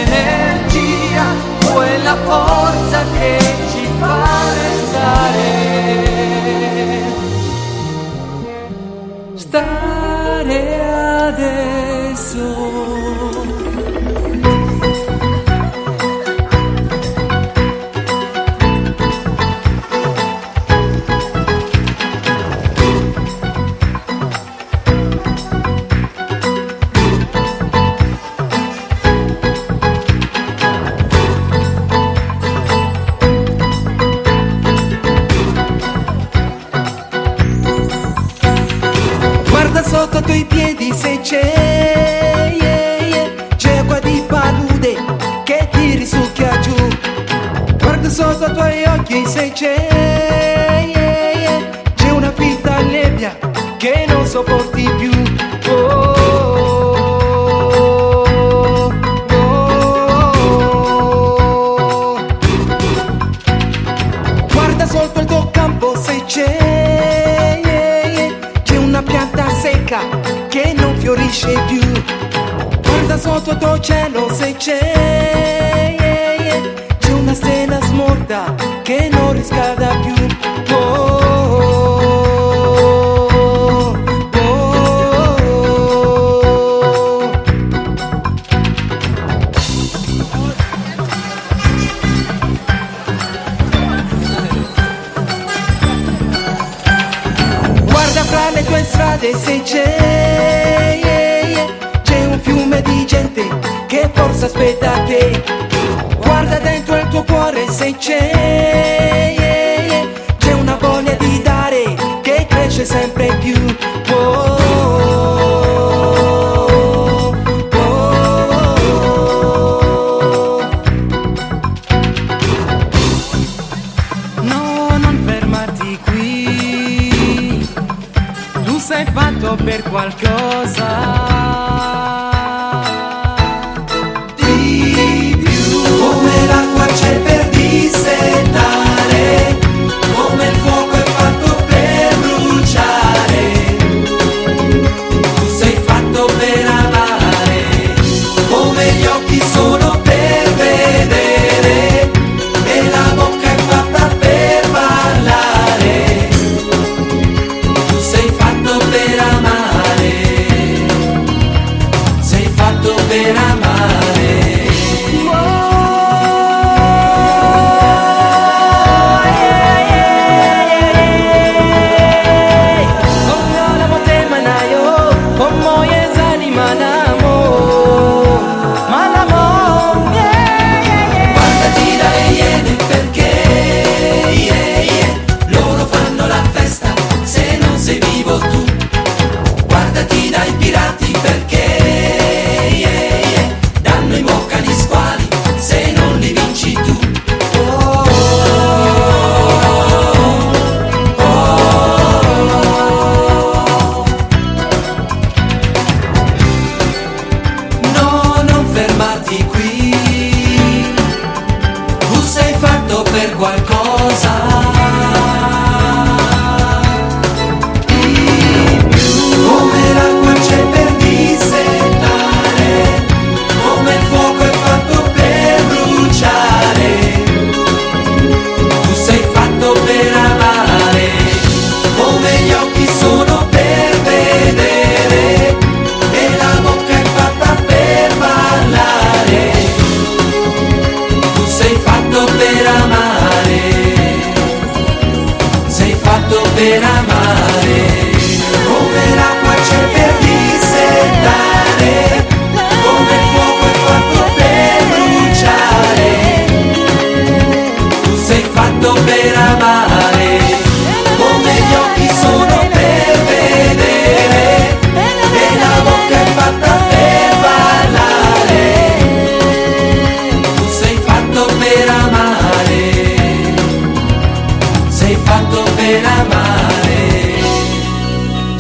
[213.16, 213.75] averiguar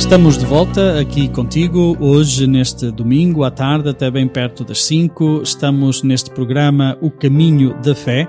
[0.06, 5.42] Estamos de volta aqui contigo hoje, neste domingo à tarde, até bem perto das 5.
[5.42, 8.28] Estamos neste programa O Caminho da Fé,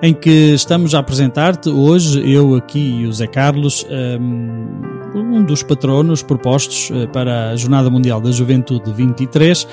[0.00, 3.86] em que estamos a apresentar-te hoje, eu aqui e o Zé Carlos,
[4.18, 4.80] um,
[5.14, 9.68] um dos patronos propostos eh, para a Jornada Mundial da Juventude 23,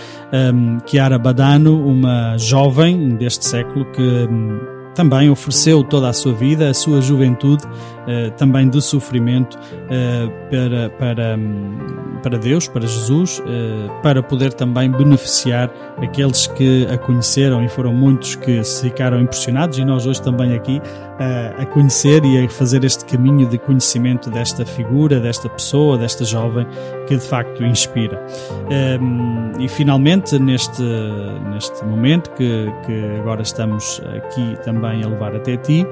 [0.54, 4.75] um, Chiara Badano, uma jovem deste século que.
[4.96, 7.64] Também ofereceu toda a sua vida, a sua juventude,
[8.08, 9.60] eh, também de sofrimento,
[9.90, 11.78] eh, para, para, hum,
[12.24, 17.94] para Deus, para Jesus, eh, para poder também beneficiar aqueles que a conheceram e foram
[17.94, 20.82] muitos que se ficaram impressionados, e nós hoje também aqui
[21.60, 26.68] a conhecer e a fazer este caminho de conhecimento desta figura, desta pessoa, desta jovem
[27.08, 28.22] que de facto inspira.
[29.60, 30.84] E finalmente, neste,
[31.52, 35.86] neste momento que, que agora estamos aqui também a levar até ti,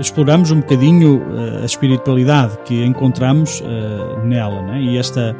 [0.00, 4.80] exploramos um bocadinho eh, a espiritualidade que encontramos eh, nela, né?
[4.80, 5.36] e esta,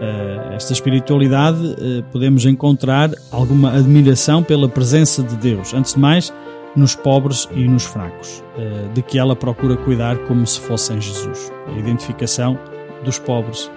[0.00, 1.76] eh, esta espiritualidade
[2.12, 6.32] podemos encontrar alguma admiração pela presença de Deus, antes de mais
[6.76, 11.52] nos pobres e nos fracos, eh, de que ela procura cuidar como se fossem Jesus,
[11.66, 12.58] a identificação
[13.04, 13.70] dos pobres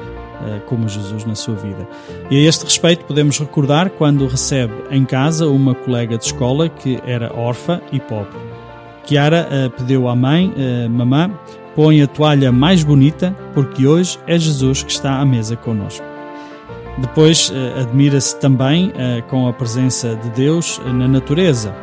[0.45, 1.87] eh, como Jesus na sua vida.
[2.29, 6.99] E a este respeito podemos recordar quando recebe em casa uma colega de escola que
[7.05, 8.37] era órfã e pobre.
[9.05, 10.53] Kiara eh, pediu à mãe,
[10.89, 11.31] mamã,
[11.75, 16.05] põe a toalha mais bonita porque hoje é Jesus que está à mesa connosco.
[16.99, 17.51] Depois
[17.81, 18.93] admira-se também
[19.27, 21.73] com a presença de Deus na natureza,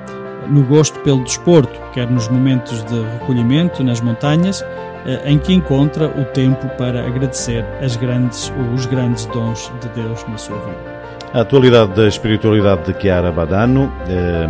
[0.51, 4.65] no gosto pelo desporto, quer nos momentos de recolhimento nas montanhas,
[5.07, 10.25] eh, em que encontra o tempo para agradecer as grandes, os grandes dons de Deus
[10.29, 11.01] na sua vida.
[11.33, 14.47] A atualidade da espiritualidade de Chiara Badano eh,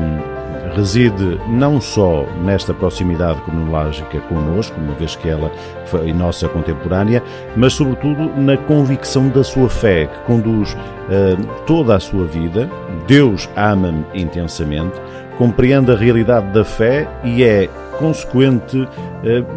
[0.74, 5.50] reside não só nesta proximidade cronológica connosco, uma vez que ela
[5.86, 7.22] foi nossa contemporânea,
[7.56, 10.76] mas sobretudo na convicção da sua fé, que conduz
[11.10, 11.36] eh,
[11.66, 12.70] toda a sua vida.
[13.06, 15.00] Deus ama-me intensamente,
[15.40, 17.66] compreende a realidade da fé e é
[17.98, 18.86] consequente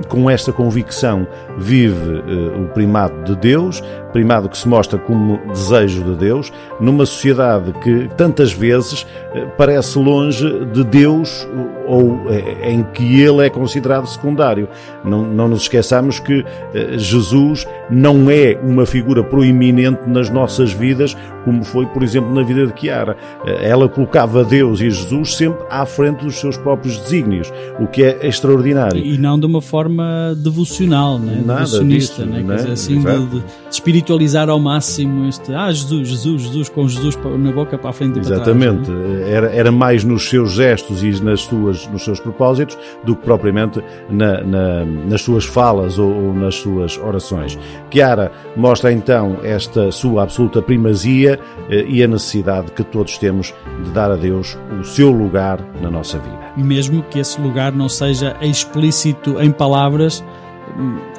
[0.08, 1.28] com esta convicção.
[1.58, 7.06] Vive eh, o primado de Deus, primado que se mostra como desejo de Deus, numa
[7.06, 11.48] sociedade que tantas vezes eh, parece longe de Deus
[11.88, 14.68] ou eh, em que ele é considerado secundário.
[15.04, 21.16] Não, não nos esqueçamos que eh, Jesus não é uma figura proeminente nas nossas vidas,
[21.44, 23.16] como foi, por exemplo, na vida de Chiara.
[23.46, 28.04] Eh, Ela colocava Deus e Jesus sempre à frente dos seus próprios desígnios, o que
[28.04, 29.04] é extraordinário.
[29.04, 31.42] E não de uma forma devocional, né?
[31.46, 32.38] Nada devocionista, disso, né?
[32.42, 32.56] Quer né?
[32.56, 37.52] dizer, assim, de, de- espiritualizar ao máximo este, ah, Jesus, Jesus, Jesus, com Jesus na
[37.52, 38.42] boca para a frente e para trás.
[38.42, 38.90] Exatamente.
[38.92, 39.32] né?
[39.32, 43.82] Era, era mais nos seus gestos e nas suas, nos seus propósitos do que propriamente
[44.10, 47.58] na- na- nas suas falas ou, ou nas suas orações.
[47.92, 51.40] Chiara mostra então esta sua absoluta primazia
[51.70, 53.54] eh, e a necessidade que todos temos
[53.84, 56.40] de dar a Deus o seu lugar na nossa vida.
[56.56, 60.24] Mesmo que esse lugar não seja explícito em palavras,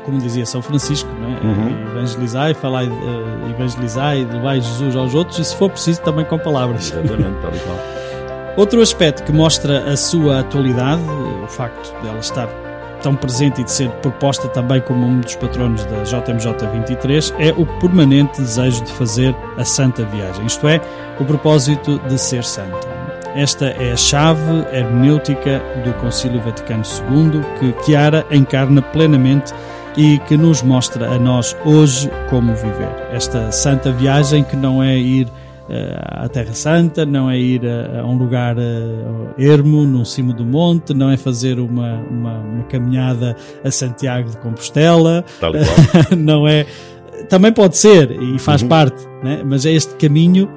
[0.05, 1.47] como dizia São Francisco, é?
[1.47, 1.90] Uhum.
[1.93, 6.93] evangelizai, falai, eh, evangelizai, levai Jesus aos outros e se for preciso também com palavras.
[6.93, 7.78] Exatamente, tal e qual.
[8.56, 11.02] Outro aspecto que mostra a sua atualidade,
[11.43, 12.48] o facto de ela estar
[13.02, 17.51] tão presente e de ser proposta também como um dos patronos da JMJ 23, é
[17.51, 20.81] o permanente desejo de fazer a santa viagem, isto é,
[21.19, 22.94] o propósito de ser santo.
[23.35, 29.52] Esta é a chave hermenêutica do Concílio Vaticano II que Chiara encarna plenamente
[29.97, 32.89] e que nos mostra a nós hoje como viver.
[33.12, 35.27] Esta santa viagem que não é ir
[35.69, 38.62] eh, à Terra Santa, não é ir a, a um lugar eh,
[39.36, 43.35] ermo, num cimo do monte, não é fazer uma, uma, uma caminhada
[43.65, 45.24] a Santiago de Compostela,
[46.16, 46.66] não é.
[47.28, 48.69] Também pode ser e faz Uhum.
[48.69, 49.43] parte, né?
[49.44, 50.48] mas é este caminho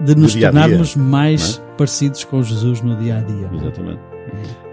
[0.00, 1.60] de nos dia dia, tornarmos mais?
[1.78, 3.48] Parecidos com Jesus no dia a dia.
[3.54, 4.00] Exatamente.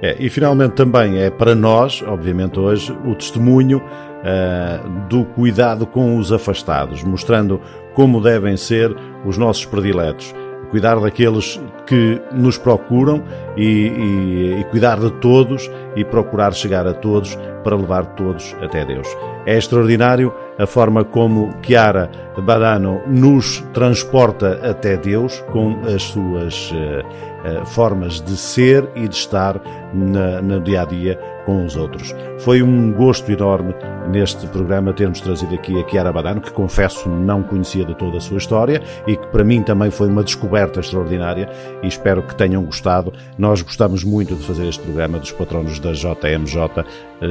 [0.02, 3.82] É, e finalmente também é para nós, obviamente hoje, o testemunho
[4.24, 7.62] ah, do cuidado com os afastados, mostrando
[7.94, 8.94] como devem ser
[9.26, 10.36] os nossos prediletos.
[10.72, 13.24] Cuidar daqueles que nos procuram
[13.56, 18.84] e, e- e cuidar de todos e procurar chegar a todos para levar todos até
[18.84, 19.08] Deus.
[19.46, 22.10] É extraordinário a forma como Chiara
[22.42, 27.04] Badano nos transporta até Deus com as suas eh,
[27.46, 29.60] eh, formas de ser e de estar
[29.94, 32.14] na- no dia a dia com os outros.
[32.40, 33.74] Foi um gosto enorme
[34.10, 38.22] neste programa termos trazido aqui a Chiara Badano, que confesso não conhecia de toda a
[38.22, 41.48] sua história e que para mim também foi uma descoberta extraordinária
[41.84, 43.14] e espero que tenham gostado.
[43.38, 46.84] Nós gostamos muito de fazer este programa dos patronos da JMJ,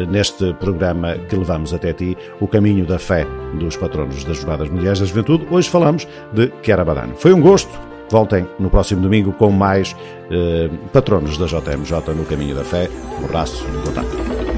[0.09, 3.27] neste programa que levamos até ti, o caminho da fé
[3.59, 5.47] dos patronos das Jornadas Mundiais da Juventude.
[5.51, 6.85] Hoje falamos de Chiara.
[7.16, 7.70] Foi um gosto.
[8.11, 9.97] Voltem no próximo domingo com mais
[10.31, 12.89] eh, patronos da JMJ no Caminho da Fé.
[13.20, 14.53] Um abraço boa tarde.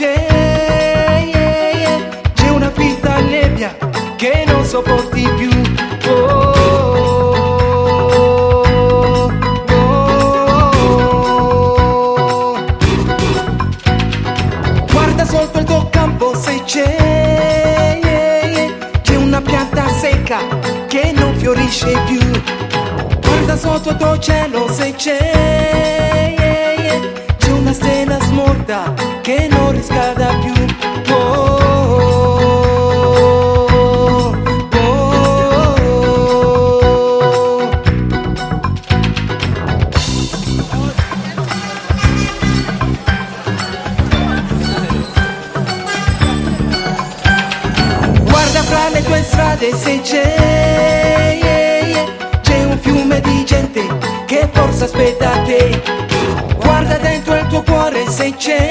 [0.00, 2.20] c'è, yeah, yeah.
[2.32, 3.76] c'è una vita nebbia
[4.16, 5.50] che non sopporti più.
[6.08, 6.58] Oh.
[20.86, 22.20] che non fiorisce più.
[23.20, 25.89] Guarda sotto il tuo cielo se c'è.
[29.80, 30.52] riscalda più
[48.22, 52.04] Guarda fra le tue strade se c'è yeah, yeah,
[52.42, 53.82] C'è un fiume di gente
[54.26, 55.82] che forse aspetta te.
[56.56, 58.69] Guarda dentro il tuo cuore se c'è.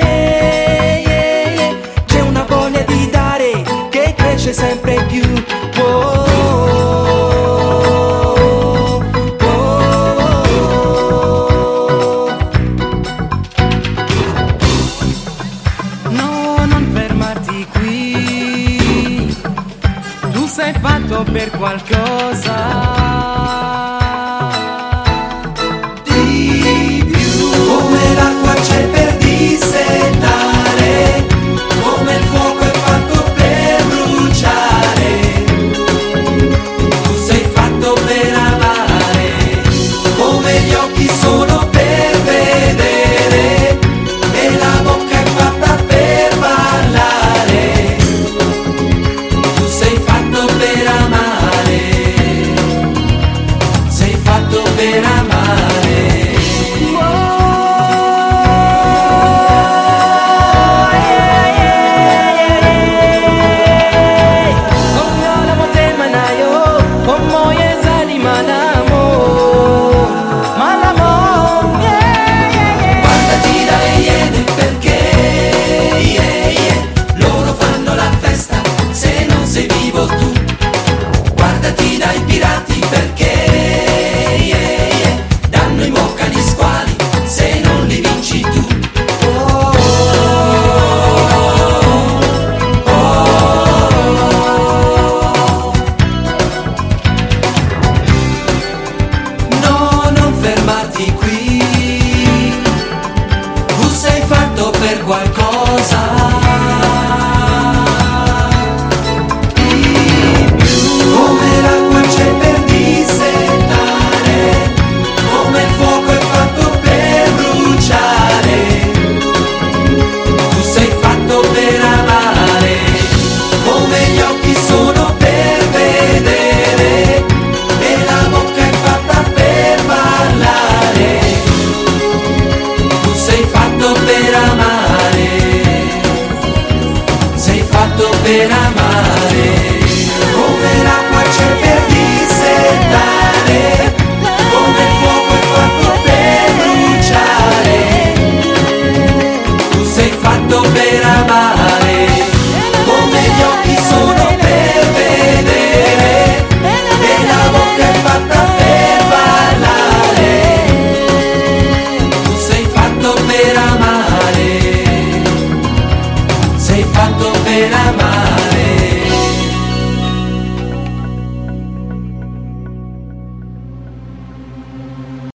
[4.49, 4.88] noche siempre.